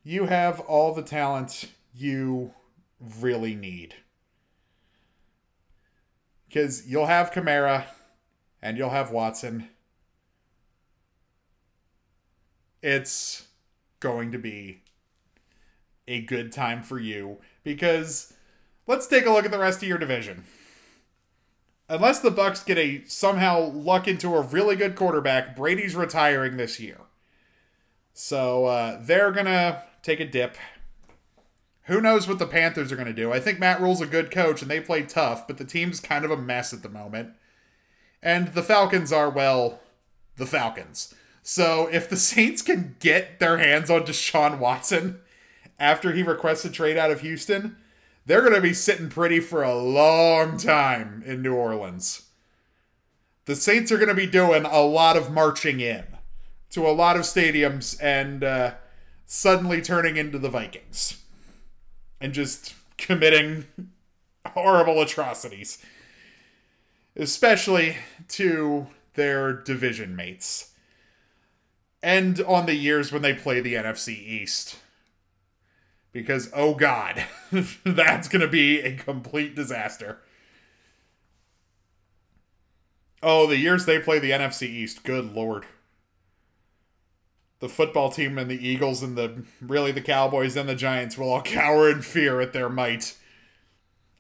[0.04, 2.54] you have all the talent you
[3.20, 3.96] really need.
[6.48, 7.86] Because you'll have Kamara
[8.62, 9.70] and you'll have Watson.
[12.82, 13.48] It's
[14.00, 14.82] going to be
[16.08, 18.34] a good time for you because
[18.86, 20.44] let's take a look at the rest of your division
[21.90, 26.80] unless the Bucs get a somehow luck into a really good quarterback, Brady's retiring this
[26.80, 26.98] year.
[28.14, 30.58] So uh, they're gonna take a dip.
[31.84, 33.32] Who knows what the Panthers are gonna do?
[33.32, 36.26] I think Matt Rhule's a good coach and they play tough, but the team's kind
[36.26, 37.34] of a mess at the moment.
[38.22, 39.82] And the Falcons are well,
[40.38, 41.14] the Falcons.
[41.48, 45.20] So if the Saints can get their hands on Deshaun Watson
[45.78, 47.78] after he requests a trade out of Houston,
[48.26, 52.24] they're going to be sitting pretty for a long time in New Orleans.
[53.46, 56.06] The Saints are going to be doing a lot of marching in
[56.72, 58.74] to a lot of stadiums and uh,
[59.28, 61.22] suddenly turning into the Vikings
[62.20, 63.66] and just committing
[64.48, 65.78] horrible atrocities,
[67.16, 67.98] especially
[68.30, 70.72] to their division mates.
[72.06, 74.76] And on the years when they play the NFC East
[76.12, 77.26] because oh god,
[77.84, 80.20] that's going to be a complete disaster.
[83.24, 85.66] Oh, the years they play the NFC East, good lord.
[87.60, 91.32] the football team and the Eagles and the really the Cowboys and the Giants will
[91.32, 93.16] all cower in fear at their might.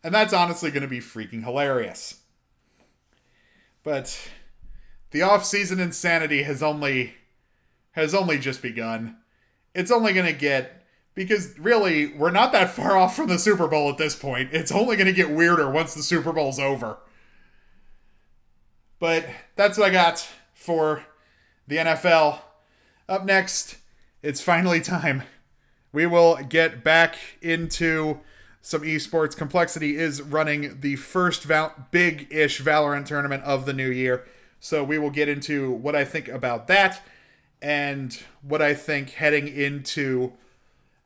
[0.04, 2.21] And that's honestly going to be freaking hilarious.
[3.84, 4.30] But
[5.12, 7.13] the off-season insanity has only
[7.95, 9.17] has only just begun.
[9.73, 13.67] It's only going to get because really we're not that far off from the Super
[13.67, 14.49] Bowl at this point.
[14.51, 16.97] It's only going to get weirder once the Super Bowl's over.
[18.99, 21.05] But that's what I got for
[21.67, 22.39] the NFL.
[23.08, 23.77] Up next,
[24.21, 25.23] it's finally time.
[25.93, 28.19] We will get back into
[28.62, 29.38] some esports.
[29.38, 34.25] Complexity is running the first val- big ish Valorant tournament of the new year.
[34.60, 37.01] So we will get into what I think about that
[37.65, 40.34] and what I think heading into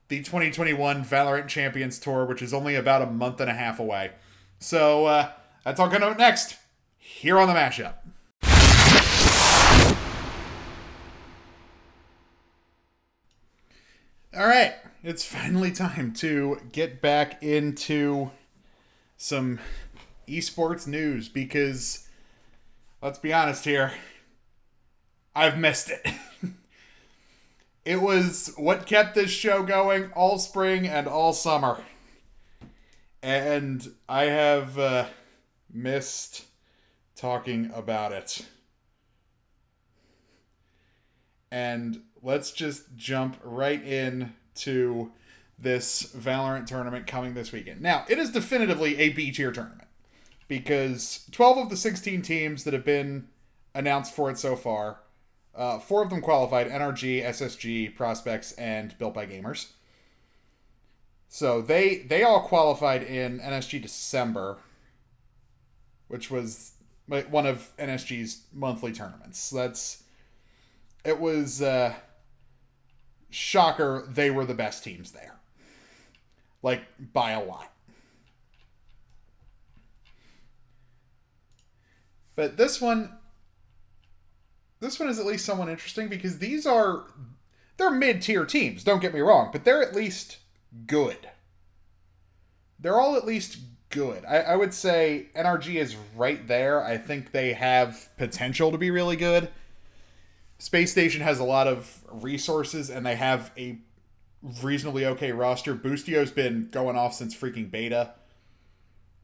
[0.10, 4.12] the 2021 Valorant Champions Tour, which is only about a month and a half away.
[4.60, 5.32] So uh,
[5.64, 6.58] that's all coming up next
[6.98, 7.94] here on the mashup.
[14.38, 18.32] All right, it's finally time to get back into
[19.16, 19.60] some
[20.28, 22.10] esports news because
[23.02, 23.94] let's be honest here,
[25.40, 26.06] I've missed it.
[27.86, 31.82] it was what kept this show going all spring and all summer.
[33.24, 35.06] And I have uh,
[35.72, 36.44] missed
[37.16, 38.46] talking about it.
[41.50, 45.14] And let's just jump right in to
[45.58, 47.80] this Valorant tournament coming this weekend.
[47.80, 49.88] Now, it is definitively a B tier tournament
[50.50, 53.30] because 12 of the 16 teams that have been
[53.74, 55.00] announced for it so far,
[55.56, 59.68] uh, four of them qualified NRG, SSG, Prospects, and Built by Gamers.
[61.28, 64.58] So they they all qualified in NSG December,
[66.08, 66.74] which was
[67.08, 69.50] one of NSG's monthly tournaments.
[69.50, 70.04] That's
[71.06, 71.94] it was uh,
[73.30, 75.36] shocker they were the best teams there.
[76.64, 76.82] Like
[77.14, 77.72] by a lot.
[82.36, 83.19] But this one
[84.80, 87.06] this one is at least somewhat interesting because these are
[87.78, 90.38] they're mid-tier teams, don't get me wrong, but they're at least
[90.86, 91.30] good.
[92.78, 93.58] They're all at least
[93.90, 94.24] good.
[94.26, 96.84] I, I would say NRG is right there.
[96.84, 99.50] I think they have potential to be really good.
[100.58, 103.80] Space Station has a lot of resources and they have a
[104.62, 105.76] reasonably okay roster.
[105.76, 108.14] Boostio's been going off since freaking beta.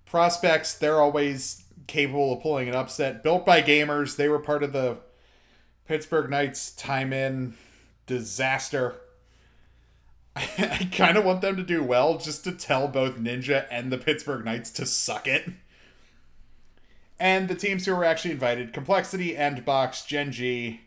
[0.05, 3.21] Prospects, they're always capable of pulling an upset.
[3.21, 4.97] Built by gamers, they were part of the
[5.87, 7.55] Pittsburgh Knights time in
[8.05, 8.95] disaster.
[10.35, 13.97] I kind of want them to do well just to tell both Ninja and the
[13.97, 15.49] Pittsburgh Knights to suck it.
[17.19, 20.81] And the teams who were actually invited Complexity, Andbox, Gen G,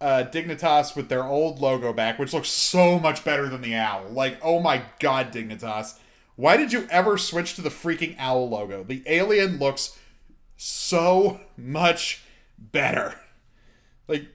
[0.00, 4.04] uh, Dignitas with their old logo back, which looks so much better than the owl.
[4.10, 5.98] Like, oh my god, Dignitas.
[6.36, 8.84] Why did you ever switch to the freaking owl logo?
[8.84, 9.98] The alien looks
[10.56, 12.22] so much
[12.58, 13.20] better.
[14.06, 14.26] Like,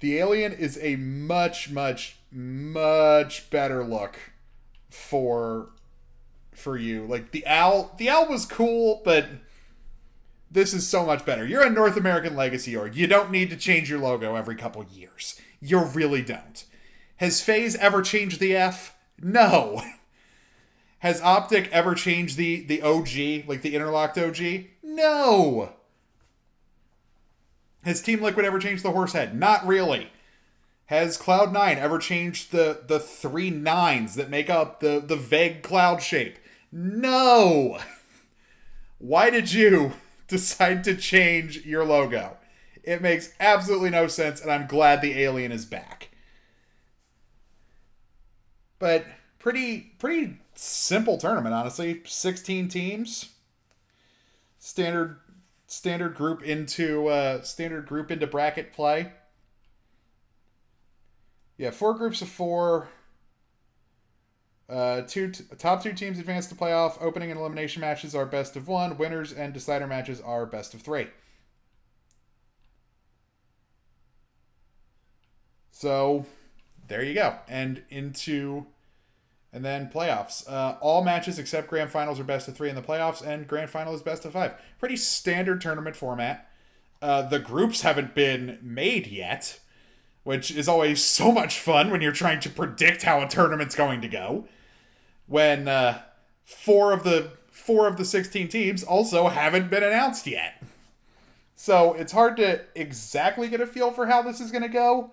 [0.00, 4.18] the alien is a much, much, much better look
[4.90, 5.70] for
[6.52, 7.04] for you.
[7.06, 9.26] Like the owl, the owl was cool, but
[10.50, 11.46] this is so much better.
[11.46, 12.94] You're a North American legacy org.
[12.96, 15.40] You don't need to change your logo every couple years.
[15.60, 16.64] You really don't.
[17.16, 18.96] Has FaZe ever changed the F?
[19.20, 19.82] No.
[21.00, 24.38] Has Optic ever changed the the OG, like the interlocked OG?
[24.82, 25.75] No.
[27.86, 29.34] Has Team Liquid ever changed the horse head?
[29.34, 30.10] Not really.
[30.86, 36.02] Has Cloud9 ever changed the the three nines that make up the the vague cloud
[36.02, 36.38] shape?
[36.70, 37.78] No.
[38.98, 39.94] Why did you?
[40.28, 42.36] decide to change your logo.
[42.82, 46.10] It makes absolutely no sense, and I'm glad the alien is back.
[48.78, 49.06] But
[49.38, 52.02] pretty pretty simple tournament, honestly.
[52.04, 53.30] 16 teams.
[54.58, 55.18] Standard
[55.66, 59.12] standard group into uh, standard group into bracket play.
[61.58, 62.88] Yeah, four groups of four.
[64.68, 67.00] Uh, two t- top two teams advance to playoff.
[67.00, 68.98] Opening and elimination matches are best of one.
[68.98, 71.06] Winners and decider matches are best of three.
[75.70, 76.26] So
[76.88, 77.36] there you go.
[77.48, 78.66] And into
[79.56, 80.46] and then playoffs.
[80.52, 83.70] Uh, all matches except grand finals are best of three in the playoffs, and grand
[83.70, 84.52] final is best of five.
[84.78, 86.50] Pretty standard tournament format.
[87.00, 89.58] Uh, the groups haven't been made yet,
[90.24, 94.02] which is always so much fun when you're trying to predict how a tournament's going
[94.02, 94.46] to go
[95.26, 96.02] when uh,
[96.44, 100.62] four of the four of the 16 teams also haven't been announced yet.
[101.54, 105.12] So it's hard to exactly get a feel for how this is going to go,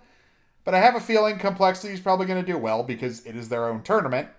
[0.64, 3.50] But I have a feeling Complexity is probably going to do well because it is
[3.50, 4.30] their own tournament.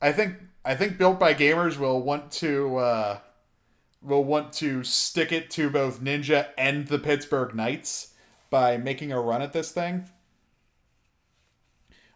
[0.00, 3.18] I think I think Built by Gamers will want to uh,
[4.02, 8.14] will want to stick it to both Ninja and the Pittsburgh Knights
[8.50, 10.08] by making a run at this thing.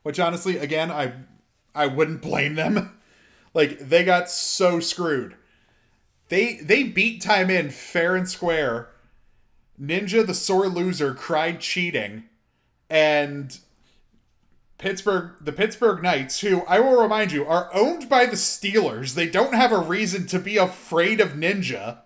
[0.03, 1.13] Which honestly, again, I
[1.75, 2.99] I wouldn't blame them.
[3.55, 5.37] like they got so screwed.
[6.29, 8.89] They they beat time in fair and square.
[9.81, 12.25] Ninja the sore loser cried cheating
[12.93, 13.59] and
[14.77, 19.15] Pittsburgh, the Pittsburgh Knights, who I will remind you are owned by the Steelers.
[19.15, 22.01] They don't have a reason to be afraid of Ninja.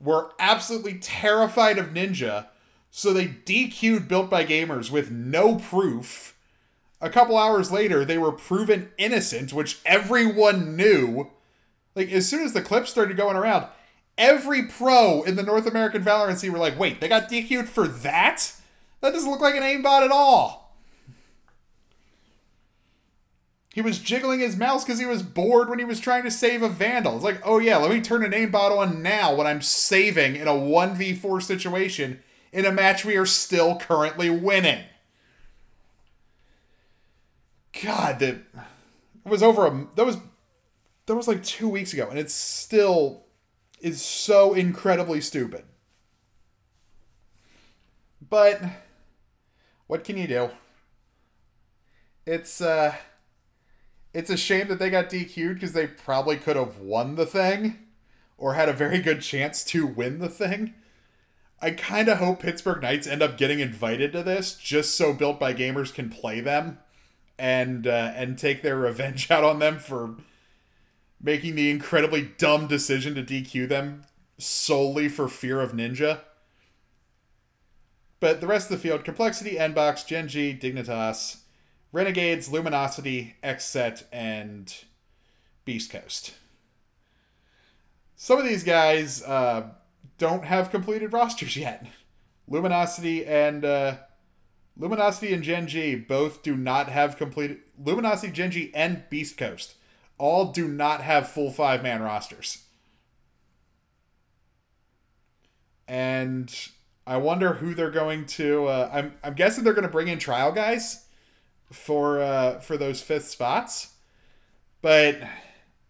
[0.00, 2.48] Were absolutely terrified of Ninja,
[2.90, 6.36] so they DQ'd Built by Gamers with no proof.
[7.00, 11.30] A couple hours later, they were proven innocent, which everyone knew.
[11.94, 13.66] Like, as soon as the clips started going around,
[14.18, 17.86] every pro in the North American Valorant scene were like, wait, they got DQ'd for
[17.86, 18.54] that?
[19.04, 20.74] That doesn't look like an aimbot at all.
[23.74, 26.62] He was jiggling his mouse because he was bored when he was trying to save
[26.62, 27.14] a vandal.
[27.14, 30.48] It's like, oh yeah, let me turn an aimbot on now when I'm saving in
[30.48, 34.84] a 1v4 situation in a match we are still currently winning.
[37.82, 38.38] God, that
[39.22, 40.16] was over a that was
[41.04, 43.24] that was like two weeks ago, and it still
[43.82, 45.64] is so incredibly stupid.
[48.30, 48.62] But
[49.86, 50.50] what can you do?
[52.26, 52.94] It's uh
[54.12, 57.78] it's a shame that they got DQ'd because they probably could have won the thing
[58.38, 60.74] or had a very good chance to win the thing.
[61.60, 65.40] I kind of hope Pittsburgh Knights end up getting invited to this just so Built
[65.40, 66.78] by Gamers can play them
[67.38, 70.16] and uh, and take their revenge out on them for
[71.20, 74.02] making the incredibly dumb decision to DQ them
[74.38, 76.20] solely for fear of Ninja.
[78.24, 81.40] But the rest of the field, Complexity, Andbox, Gen G, Dignitas,
[81.92, 84.74] Renegades, Luminosity, Xset, and
[85.66, 86.32] Beast Coast.
[88.16, 89.72] Some of these guys uh,
[90.16, 91.86] don't have completed rosters yet.
[92.48, 93.96] Luminosity and uh,
[94.74, 97.58] Luminosity and Gen G both do not have completed.
[97.78, 99.74] Luminosity, Gen G, and Beast Coast
[100.16, 102.64] all do not have full five man rosters.
[105.86, 106.50] And
[107.06, 108.66] I wonder who they're going to.
[108.66, 111.06] Uh, I'm I'm guessing they're going to bring in trial guys
[111.70, 113.94] for uh, for those fifth spots,
[114.80, 115.18] but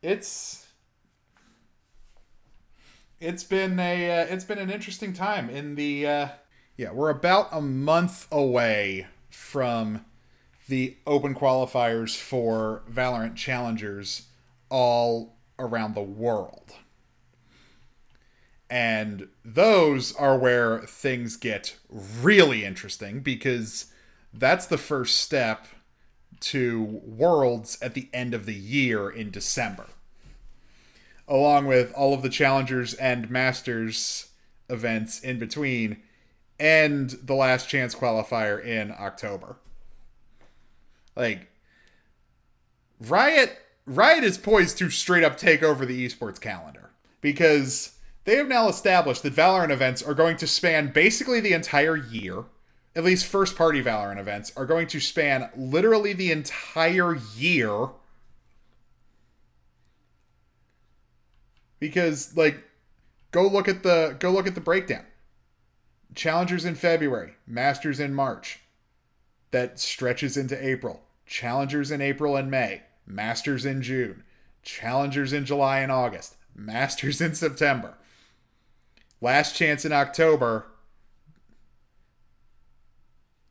[0.03, 0.67] it's
[3.21, 6.29] it's been a uh, it's been an interesting time in the uh,
[6.77, 10.05] yeah we're about a month away from
[10.69, 14.29] the open qualifiers for Valorant challengers
[14.71, 16.75] all around the world.
[18.71, 23.87] And those are where things get really interesting because
[24.33, 25.67] that's the first step
[26.41, 29.87] to Worlds at the end of the year in December,
[31.29, 34.31] along with all of the Challengers and Masters
[34.69, 36.03] events in between,
[36.59, 39.57] and the last chance qualifier in October.
[41.17, 41.49] Like,
[43.01, 46.91] Riot Riot is poised to straight up take over the esports calendar
[47.21, 47.94] because
[48.25, 52.45] they have now established that Valorant events are going to span basically the entire year
[52.97, 57.89] at least first party Valorant events, are going to span literally the entire year.
[61.81, 62.62] Because like
[63.33, 65.05] go look at the go look at the breakdown.
[66.14, 68.61] Challengers in February, Masters in March.
[69.51, 71.03] That stretches into April.
[71.27, 74.25] Challengers in April and May, Masters in June,
[74.62, 77.95] Challengers in July and August, Masters in September.
[79.25, 80.66] Last chance in October,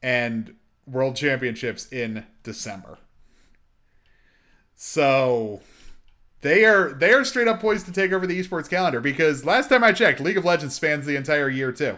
[0.04, 0.54] and
[0.86, 3.00] World Championships in December.
[4.76, 5.62] So
[6.42, 9.70] they are they are straight up poised to take over the esports calendar because last
[9.70, 11.98] time I checked, League of Legends spans the entire year too.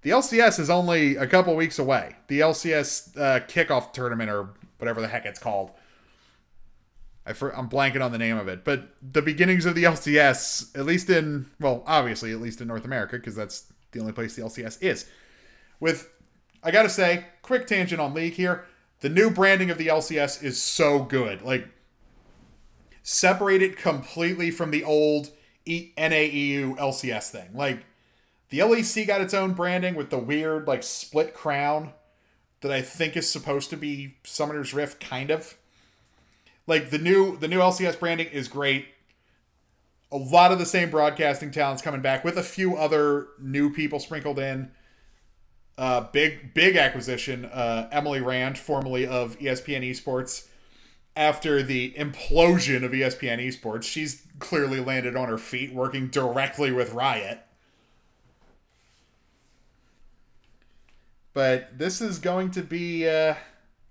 [0.00, 2.16] The LCS is only a couple weeks away.
[2.28, 5.72] The LCS uh, kickoff tournament or whatever the heck it's called.
[7.28, 10.86] I am blanking on the name of it, but the beginnings of the LCS, at
[10.86, 14.42] least in well, obviously at least in North America, because that's the only place the
[14.42, 15.06] LCS is,
[15.78, 16.10] with
[16.62, 18.64] I gotta say, quick tangent on League here.
[19.00, 21.42] The new branding of the LCS is so good.
[21.42, 21.68] Like,
[23.02, 25.30] separate it completely from the old
[25.66, 27.50] NAEU LCS thing.
[27.54, 27.84] Like,
[28.48, 31.92] the LEC got its own branding with the weird, like, split crown
[32.60, 35.57] that I think is supposed to be Summoner's Rift, kind of.
[36.68, 38.86] Like, the new the new LCS branding is great.
[40.12, 43.98] A lot of the same broadcasting talents coming back with a few other new people
[43.98, 44.70] sprinkled in
[45.78, 47.46] uh, big big acquisition.
[47.46, 50.48] Uh, Emily Rand, formerly of ESPN Esports,
[51.16, 56.92] after the implosion of ESPN Esports, she's clearly landed on her feet, working directly with
[56.92, 57.40] Riot.
[61.32, 63.36] But this is going to be uh,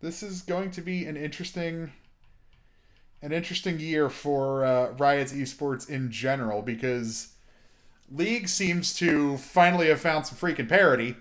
[0.01, 1.91] this is going to be an interesting
[3.21, 7.33] an interesting year for uh, Riot's esports in general because
[8.09, 11.15] League seems to finally have found some freaking parity.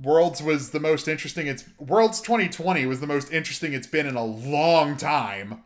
[0.00, 4.16] Worlds was the most interesting it's Worlds 2020 was the most interesting it's been in
[4.16, 5.62] a long time.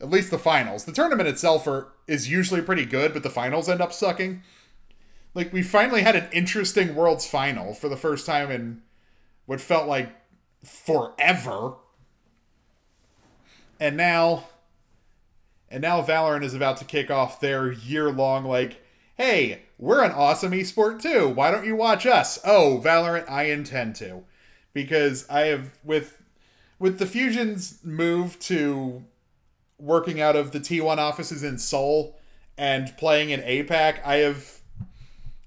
[0.00, 0.84] At least the finals.
[0.84, 4.42] The tournament itself are, is usually pretty good, but the finals end up sucking.
[5.34, 8.82] Like we finally had an interesting Worlds final for the first time in
[9.46, 10.14] what felt like
[10.62, 11.76] forever.
[13.80, 14.44] And now
[15.68, 18.80] and now Valorant is about to kick off their year-long like,
[19.16, 21.28] "Hey, we're an awesome esport too.
[21.28, 24.24] Why don't you watch us?" Oh, Valorant, I intend to.
[24.72, 26.22] Because I have with
[26.78, 29.04] with the Fusion's move to
[29.78, 32.18] working out of the T1 offices in Seoul
[32.56, 34.60] and playing in APAC, I have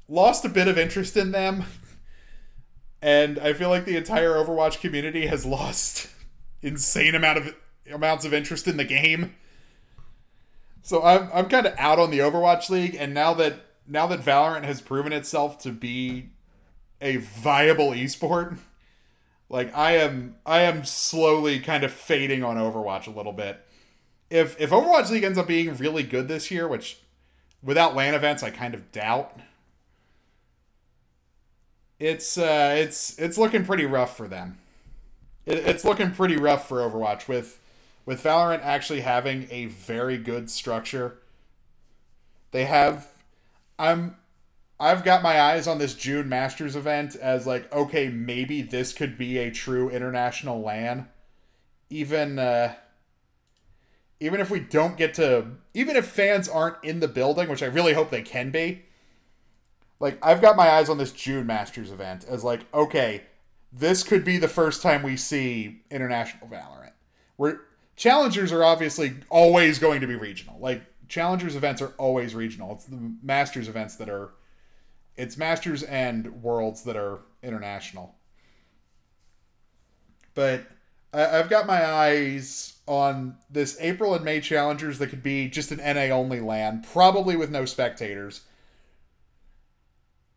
[0.08, 1.66] lost a bit of interest in them.
[3.02, 6.10] And I feel like the entire Overwatch community has lost
[6.62, 7.56] insane amount of
[7.92, 9.36] amounts of interest in the game.
[10.82, 14.22] So I'm I'm kind of out on the Overwatch League, and now that now that
[14.22, 16.30] Valorant has proven itself to be
[17.02, 18.58] a viable esport,
[19.50, 23.66] like I am I am slowly kind of fading on Overwatch a little bit.
[24.30, 27.00] If if Overwatch League ends up being really good this year, which
[27.62, 29.40] without LAN events I kind of doubt,
[32.00, 34.58] it's uh it's it's looking pretty rough for them.
[35.46, 37.60] It, it's looking pretty rough for Overwatch with
[38.08, 41.20] with Valorant actually having a very good structure.
[42.52, 43.10] They have
[43.78, 44.16] I'm
[44.80, 49.18] I've got my eyes on this June Masters event as like okay, maybe this could
[49.18, 51.10] be a true international LAN.
[51.92, 52.74] Even uh
[54.20, 57.68] even if we don't get to even if fans aren't in the building, which I
[57.68, 58.84] really hope they can be.
[60.00, 63.24] Like I've got my eyes on this June Masters event as like okay,
[63.74, 66.94] this could be the first time we see international Valorant.
[67.38, 67.67] We're
[67.98, 70.58] challengers are obviously always going to be regional.
[70.60, 72.72] Like challengers events are always regional.
[72.74, 74.32] It's the masters events that are
[75.18, 78.16] it's masters and worlds that are international.
[80.36, 80.68] But
[81.12, 85.72] I, have got my eyes on this April and May challengers that could be just
[85.72, 88.42] an NA only LAN, probably with no spectators.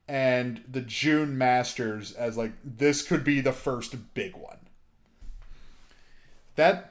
[0.09, 4.57] And the June Masters as like this could be the first big one.
[6.57, 6.90] That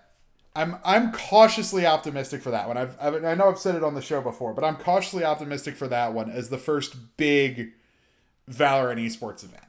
[0.59, 2.77] I'm I'm cautiously optimistic for that one.
[2.77, 5.77] I've, I've, i know I've said it on the show before, but I'm cautiously optimistic
[5.77, 7.71] for that one as the first big
[8.51, 9.63] Valorant esports event.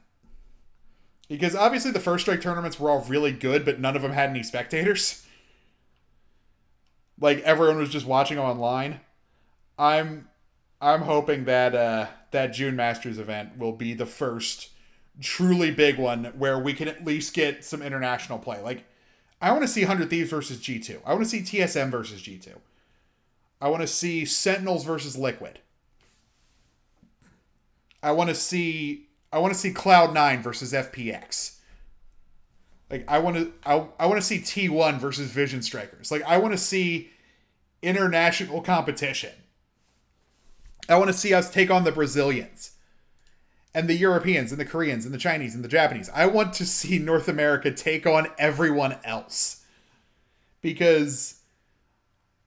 [1.29, 4.29] Because obviously the first strike tournaments were all really good, but none of them had
[4.29, 5.25] any spectators.
[7.19, 8.99] Like everyone was just watching online.
[9.77, 10.27] I'm
[10.81, 14.69] I'm hoping that uh, that June Masters event will be the first
[15.21, 18.59] truly big one where we can at least get some international play.
[18.59, 18.85] Like
[19.41, 20.99] I want to see 100 Thieves versus G2.
[21.05, 22.53] I want to see TSM versus G2.
[23.59, 25.59] I want to see Sentinels versus Liquid.
[28.03, 31.57] I want to see I want to see Cloud9 versus FPX.
[32.89, 36.11] Like I want to I, I want to see T1 versus Vision Strikers.
[36.11, 37.11] Like I want to see
[37.81, 39.31] international competition.
[40.89, 42.71] I want to see us take on the Brazilians
[43.73, 46.09] and the Europeans and the Koreans and the Chinese and the Japanese.
[46.13, 49.63] I want to see North America take on everyone else.
[50.61, 51.39] Because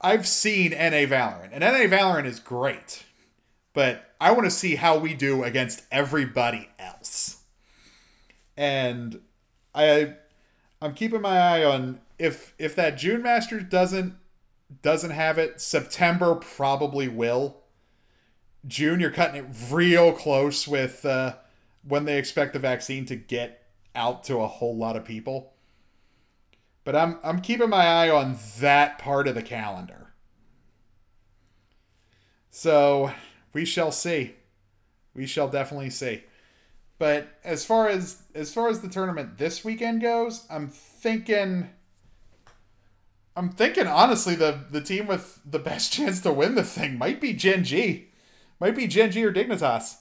[0.00, 3.04] I've seen NA Valorant, and NA Valorant is great.
[3.72, 7.42] But I want to see how we do against everybody else.
[8.56, 9.20] And
[9.74, 10.14] I
[10.80, 14.14] I'm keeping my eye on if if that June Masters doesn't
[14.82, 17.63] doesn't have it, September probably will
[18.66, 21.36] June, you're cutting it real close with uh,
[21.86, 23.62] when they expect the vaccine to get
[23.94, 25.52] out to a whole lot of people.
[26.84, 30.12] But I'm I'm keeping my eye on that part of the calendar.
[32.50, 33.12] So
[33.52, 34.34] we shall see.
[35.14, 36.24] We shall definitely see.
[36.98, 41.70] But as far as as far as the tournament this weekend goes, I'm thinking
[43.34, 47.20] I'm thinking honestly the the team with the best chance to win the thing might
[47.20, 48.08] be Gen G.
[48.60, 49.96] Might be Gen G or Dignitas.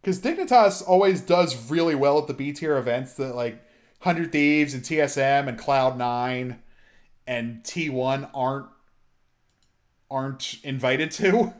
[0.00, 3.64] Because Dignitas always does really well at the B tier events that like
[4.02, 6.58] 100 Thieves and TSM and Cloud9
[7.26, 8.66] and T1 aren't
[10.10, 11.54] aren't invited to.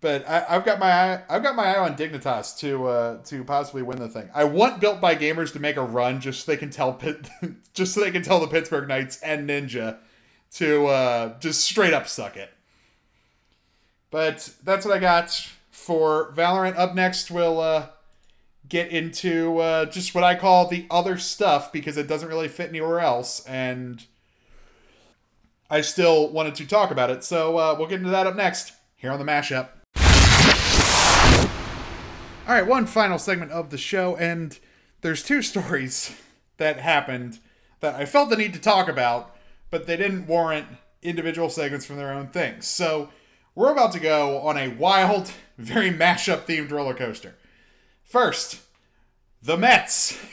[0.00, 3.42] But I, have got my eye, I've got my eye on Dignitas to uh, to
[3.42, 4.28] possibly win the thing.
[4.34, 7.28] I want Built by Gamers to make a run just so they can tell Pitt,
[7.74, 9.96] just so they can tell the Pittsburgh Knights and Ninja
[10.54, 12.50] to uh, just straight up suck it.
[14.10, 16.76] But that's what I got for Valorant.
[16.76, 17.88] Up next, we'll uh,
[18.68, 22.68] get into uh, just what I call the other stuff because it doesn't really fit
[22.68, 24.04] anywhere else, and
[25.68, 27.24] I still wanted to talk about it.
[27.24, 29.68] So uh, we'll get into that up next here on the mashup.
[32.46, 34.58] All right, one final segment of the show, and
[35.00, 36.14] there's two stories
[36.58, 37.40] that happened
[37.80, 39.33] that I felt the need to talk about,
[39.70, 40.66] but they didn't warrant
[41.02, 42.66] individual segments from their own things.
[42.66, 43.10] So
[43.54, 47.34] we're about to go on a wild, very mashup themed roller coaster.
[48.02, 48.60] First,
[49.42, 50.18] the Mets.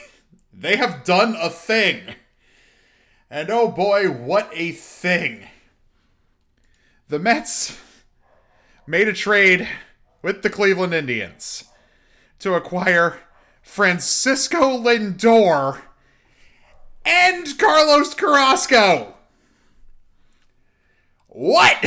[0.53, 2.15] They have done a thing.
[3.29, 5.47] And oh boy, what a thing.
[7.07, 7.79] The Mets
[8.85, 9.67] made a trade
[10.21, 11.63] with the Cleveland Indians
[12.39, 13.19] to acquire
[13.61, 15.81] Francisco Lindor
[17.05, 19.15] and Carlos Carrasco.
[21.33, 21.77] What?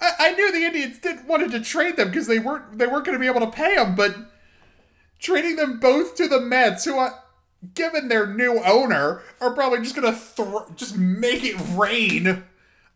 [0.00, 3.04] I, I knew the Indians didn't wanted to trade them because they weren't they weren't
[3.04, 4.16] going to be able to pay them, but
[5.18, 7.10] trading them both to the Mets, who, uh,
[7.74, 12.44] given their new owner, are probably just going to th- just make it rain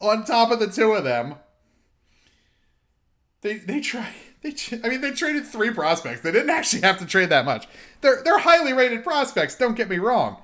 [0.01, 1.35] on top of the two of them.
[3.43, 6.23] They they try they, I mean, they traded three prospects.
[6.23, 7.69] They didn't actually have to trade that much.
[8.01, 9.57] They're they're highly rated prospects.
[9.57, 10.43] Don't get me wrong,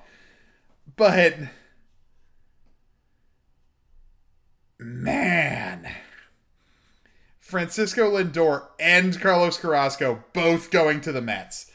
[0.95, 1.33] but
[4.81, 5.89] man,
[7.39, 11.71] Francisco Lindor and Carlos Carrasco both going to the Mets.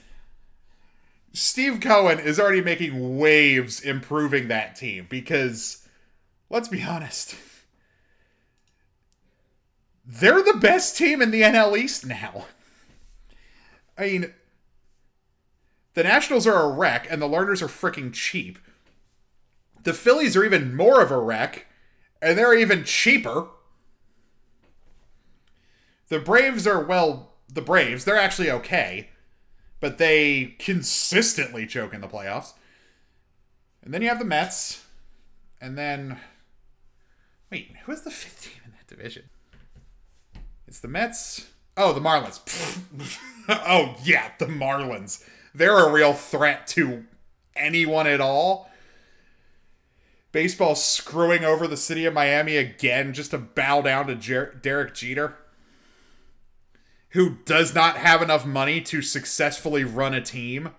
[1.33, 5.87] Steve Cohen is already making waves improving that team because,
[6.51, 7.37] let's be honest
[10.07, 12.47] they're the best team in the NL East now.
[13.99, 14.35] I mean,
[15.95, 18.59] the Nationals are a wreck, and the Lerners are freaking cheap.
[19.83, 21.66] The Phillies are even more of a wreck,
[22.21, 23.49] and they're even cheaper.
[26.09, 29.11] The Braves are, well, the Braves, they're actually okay,
[29.81, 32.53] but they consistently choke in the playoffs.
[33.83, 34.85] And then you have the Mets,
[35.61, 36.19] and then.
[37.51, 39.25] Wait, who is the fifth team in that division?
[40.67, 41.47] It's the Mets.
[41.77, 42.41] Oh, the Marlins.
[43.49, 45.25] oh, yeah, the Marlins.
[45.55, 47.05] They're a real threat to
[47.55, 48.66] anyone at all.
[50.37, 54.93] Baseball screwing over the city of Miami again just to bow down to Jer- Derek
[54.93, 55.35] Jeter,
[57.13, 60.73] who does not have enough money to successfully run a team.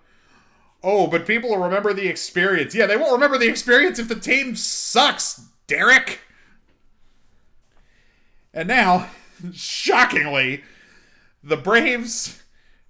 [0.80, 2.72] Oh, but people will remember the experience.
[2.72, 6.20] Yeah, they won't remember the experience if the team sucks, Derek.
[8.54, 9.10] And now
[9.52, 10.62] shockingly,
[11.42, 12.44] the Braves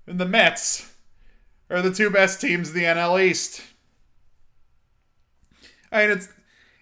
[0.07, 0.93] and the Mets
[1.71, 3.63] are the two best teams in the NL East.
[5.91, 6.29] I mean, it's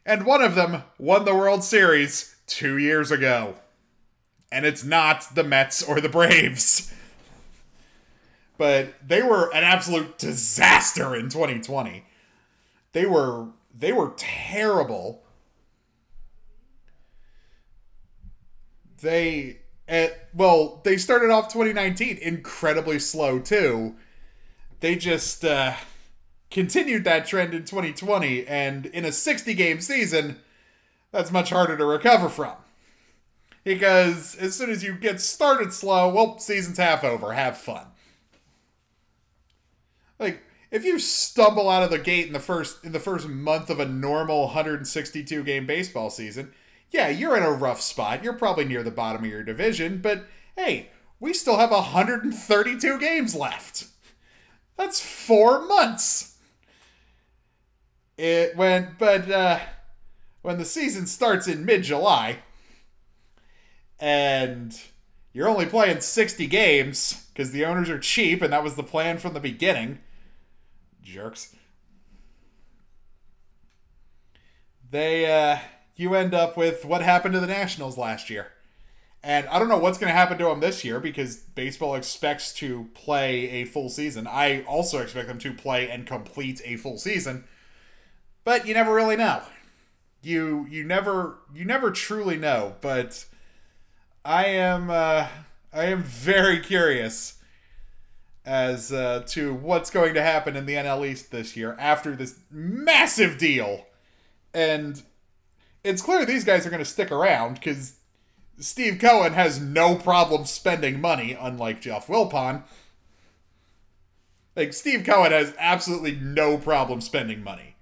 [0.06, 3.56] and one of them won the World Series two years ago,
[4.52, 6.94] and it's not the Mets or the Braves.
[8.56, 12.04] But they were an absolute disaster in 2020.
[12.92, 13.48] They were
[13.78, 15.22] they were terrible
[19.02, 23.94] they at well they started off 2019 incredibly slow too
[24.80, 25.74] they just uh,
[26.50, 30.38] continued that trend in 2020 and in a 60 game season
[31.12, 32.54] that's much harder to recover from
[33.64, 37.86] because as soon as you get started slow well season's half over have fun
[40.18, 43.68] like if you stumble out of the gate in the first in the first month
[43.70, 46.52] of a normal 162 game baseball season
[46.90, 48.22] yeah, you're in a rough spot.
[48.22, 50.26] You're probably near the bottom of your division, but
[50.56, 53.86] hey, we still have 132 games left.
[54.76, 56.35] That's four months.
[58.16, 59.60] It went, but uh,
[60.42, 62.38] when the season starts in mid July,
[63.98, 64.78] and
[65.32, 69.18] you're only playing 60 games because the owners are cheap, and that was the plan
[69.18, 69.98] from the beginning.
[71.02, 71.54] Jerks.
[74.90, 75.58] They, uh,
[75.96, 78.52] you end up with what happened to the Nationals last year.
[79.22, 82.52] And I don't know what's going to happen to them this year because baseball expects
[82.54, 84.26] to play a full season.
[84.26, 87.44] I also expect them to play and complete a full season.
[88.46, 89.42] But you never really know.
[90.22, 93.26] You you never you never truly know, but
[94.24, 95.26] I am uh,
[95.72, 97.42] I am very curious
[98.44, 102.38] as uh, to what's going to happen in the NL East this year after this
[102.48, 103.86] massive deal.
[104.54, 105.02] And
[105.82, 107.94] it's clear these guys are going to stick around because
[108.60, 112.62] Steve Cohen has no problem spending money, unlike Jeff Wilpon.
[114.54, 117.75] Like, Steve Cohen has absolutely no problem spending money.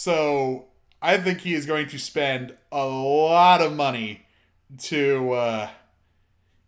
[0.00, 0.64] So,
[1.02, 4.22] I think he is going to spend a lot of money
[4.84, 5.70] to uh,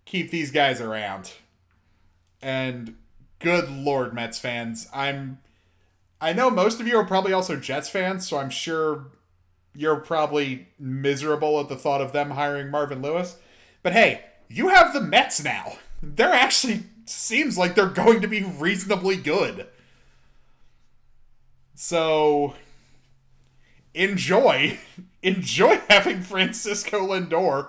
[0.05, 1.33] keep these guys around.
[2.43, 2.97] And
[3.39, 5.39] good lord, Mets fans, I'm.
[6.20, 9.07] I know most of you are probably also Jets fans, so I'm sure
[9.74, 13.39] you're probably miserable at the thought of them hiring Marvin Lewis.
[13.83, 15.78] But hey, you have the Mets now.
[16.03, 19.68] They're actually seems like they're going to be reasonably good.
[21.74, 22.57] So
[23.95, 24.78] enjoy
[25.22, 27.68] enjoy having Francisco Lindor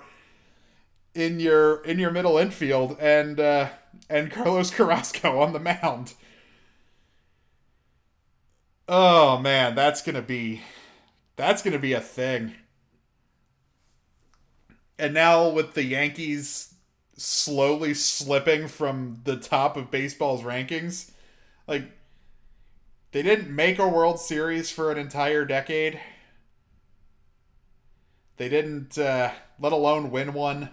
[1.13, 3.69] in your in your middle infield and uh,
[4.09, 6.13] and Carlos Carrasco on the mound.
[8.88, 10.61] Oh man, that's gonna be
[11.36, 12.55] that's gonna be a thing.
[14.99, 16.76] And now with the Yankees
[17.15, 21.11] slowly slipping from the top of baseball's rankings,
[21.67, 21.91] like
[23.11, 25.99] they didn't make a World Series for an entire decade.
[28.38, 30.69] They didn't, uh, let alone win one.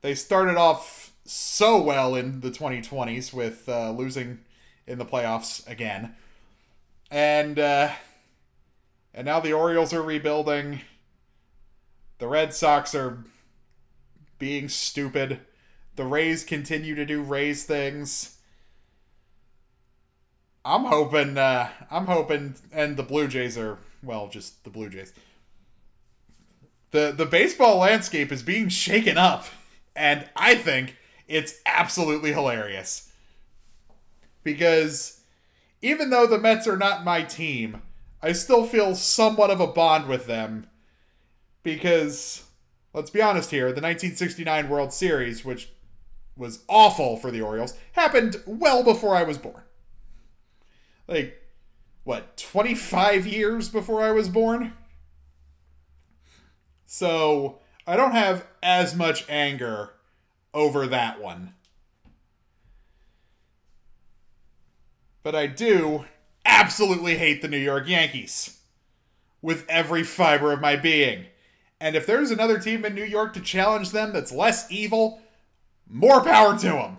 [0.00, 4.40] They started off so well in the 2020s with uh, losing
[4.86, 6.14] in the playoffs again,
[7.10, 7.90] and uh,
[9.12, 10.82] and now the Orioles are rebuilding.
[12.18, 13.24] The Red Sox are
[14.38, 15.40] being stupid.
[15.96, 18.38] The Rays continue to do Rays things.
[20.64, 21.38] I'm hoping.
[21.38, 25.12] Uh, I'm hoping, and the Blue Jays are well, just the Blue Jays.
[26.96, 29.46] The The baseball landscape is being shaken up,
[29.94, 30.96] and I think
[31.28, 33.10] it's absolutely hilarious.
[34.42, 35.20] Because
[35.82, 37.82] even though the Mets are not my team,
[38.22, 40.66] I still feel somewhat of a bond with them.
[41.62, 42.44] Because
[42.94, 45.70] let's be honest here, the 1969 World Series, which
[46.36, 49.62] was awful for the Orioles, happened well before I was born
[51.08, 51.42] like
[52.04, 54.72] what 25 years before I was born.
[56.86, 59.90] So I don't have as much anger
[60.54, 61.54] over that one.
[65.22, 66.04] But I do
[66.44, 68.60] absolutely hate the New York Yankees
[69.42, 71.26] with every fiber of my being.
[71.80, 75.20] And if there's another team in New York to challenge them that's less evil,
[75.90, 76.96] more power to them.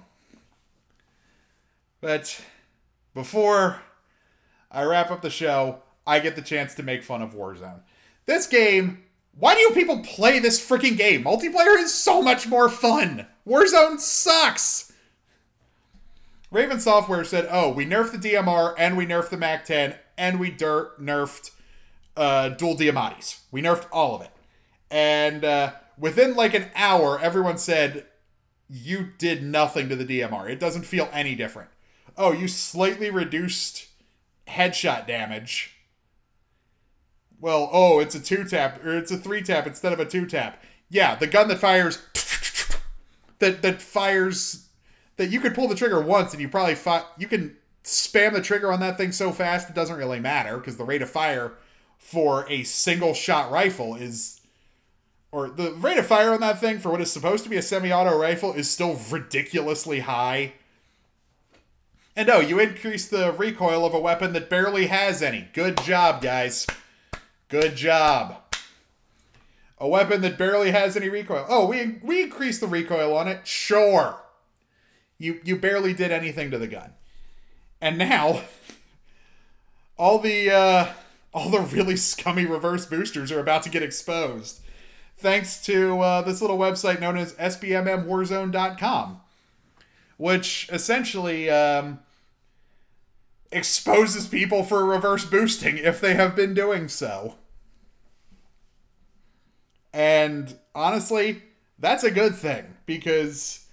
[1.99, 2.41] But
[3.15, 3.81] before
[4.71, 5.81] I wrap up the show.
[6.05, 7.81] I get the chance to make fun of Warzone.
[8.25, 9.03] This game,
[9.39, 11.23] why do you people play this freaking game?
[11.23, 13.27] Multiplayer is so much more fun.
[13.47, 14.91] Warzone sucks.
[16.49, 20.39] Raven Software said, "Oh, we nerfed the DMR and we nerfed the Mac 10 and
[20.39, 21.51] we dirt nerfed
[22.15, 23.41] uh, dual Diamattis.
[23.51, 24.31] We nerfed all of it."
[24.89, 28.05] And uh, within like an hour, everyone said,
[28.69, 30.49] "You did nothing to the DMR.
[30.49, 31.69] It doesn't feel any different."
[32.17, 33.87] Oh, you slightly reduced
[34.47, 35.76] headshot damage.
[37.39, 40.25] Well, oh, it's a two tap or it's a three tap instead of a two
[40.25, 40.63] tap.
[40.89, 42.01] Yeah, the gun that fires
[43.39, 44.67] that that fires
[45.17, 48.41] that you could pull the trigger once and you probably fi- you can spam the
[48.41, 51.53] trigger on that thing so fast it doesn't really matter because the rate of fire
[51.97, 54.41] for a single shot rifle is
[55.31, 57.61] or the rate of fire on that thing for what is supposed to be a
[57.61, 60.53] semi-auto rifle is still ridiculously high
[62.17, 65.49] and oh, you increase the recoil of a weapon that barely has any.
[65.53, 66.65] Good job, guys.
[67.49, 68.37] Good job.
[69.79, 71.45] A weapon that barely has any recoil.
[71.47, 73.45] Oh, we we increased the recoil on it.
[73.47, 74.21] Sure.
[75.17, 76.93] You you barely did anything to the gun.
[77.79, 78.41] And now
[79.97, 80.93] all the uh
[81.33, 84.61] all the really scummy reverse boosters are about to get exposed.
[85.19, 89.21] Thanks to uh, this little website known as SBMMWarzone.com,
[90.17, 91.99] which essentially um,
[93.51, 97.35] exposes people for reverse boosting if they have been doing so.
[99.93, 101.43] And honestly,
[101.79, 103.65] that's a good thing because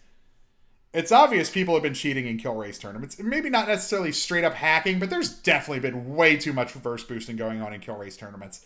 [0.92, 3.18] it's obvious people have been cheating in kill race tournaments.
[3.18, 7.36] Maybe not necessarily straight up hacking, but there's definitely been way too much reverse boosting
[7.36, 8.64] going on in kill race tournaments.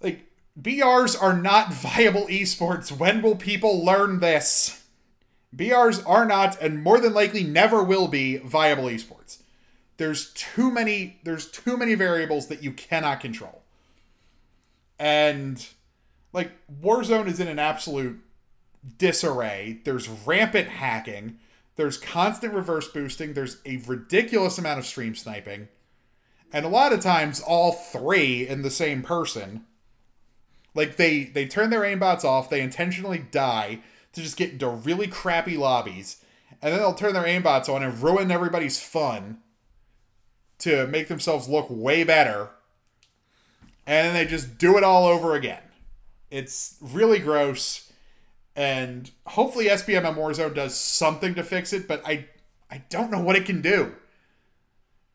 [0.00, 0.26] Like,
[0.60, 2.90] BRs are not viable esports.
[2.90, 4.83] When will people learn this?
[5.54, 9.38] BRs are not, and more than likely never will be, viable esports.
[9.96, 11.20] There's too many.
[11.22, 13.62] There's too many variables that you cannot control.
[14.98, 15.64] And
[16.32, 16.52] like
[16.82, 18.20] Warzone is in an absolute
[18.98, 19.80] disarray.
[19.84, 21.38] There's rampant hacking.
[21.76, 23.34] There's constant reverse boosting.
[23.34, 25.68] There's a ridiculous amount of stream sniping.
[26.52, 29.64] And a lot of times, all three in the same person,
[30.74, 33.80] Like they they turn their aimbots off, they intentionally die
[34.14, 36.24] to just get into really crappy lobbies,
[36.62, 39.38] and then they'll turn their aimbots on and ruin everybody's fun
[40.58, 42.50] to make themselves look way better.
[43.86, 45.62] And then they just do it all over again.
[46.30, 47.92] It's really gross.
[48.56, 52.26] And hopefully SBMM Warzone does something to fix it, but I
[52.70, 53.94] I don't know what it can do.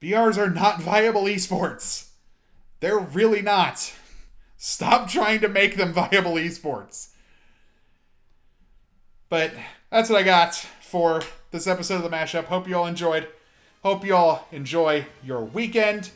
[0.02, 2.10] BRs are not viable esports.
[2.80, 3.94] They're really not.
[4.56, 7.09] Stop trying to make them viable esports.
[9.30, 9.54] But
[9.90, 11.22] that's what I got for
[11.52, 12.46] this episode of the mashup.
[12.46, 13.28] Hope you all enjoyed.
[13.84, 16.12] Hope you all enjoy your weekend.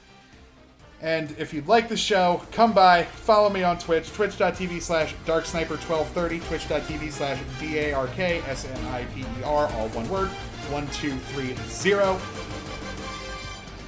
[1.01, 6.47] And if you'd like the show, come by, follow me on Twitch, twitch.tv slash darksniper1230,
[6.47, 10.29] twitch.tv slash D-A-R-K-S-N-I-P-E-R, all one word,
[10.69, 12.19] 1230.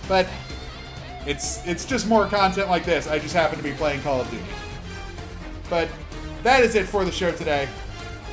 [0.10, 0.28] But
[1.26, 3.08] it's it's just more content like this.
[3.08, 4.44] I just happen to be playing Call of Duty.
[5.70, 5.90] But
[6.44, 7.68] that is it for the show today.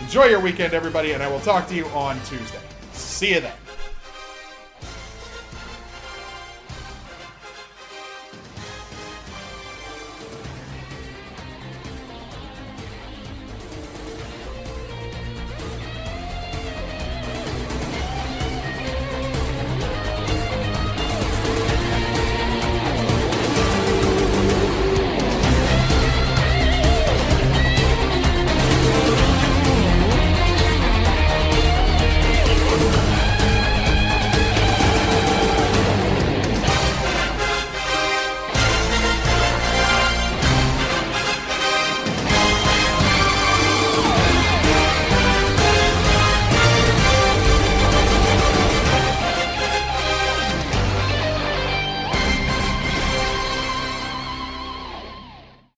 [0.03, 2.61] Enjoy your weekend, everybody, and I will talk to you on Tuesday.
[2.93, 3.62] See you then.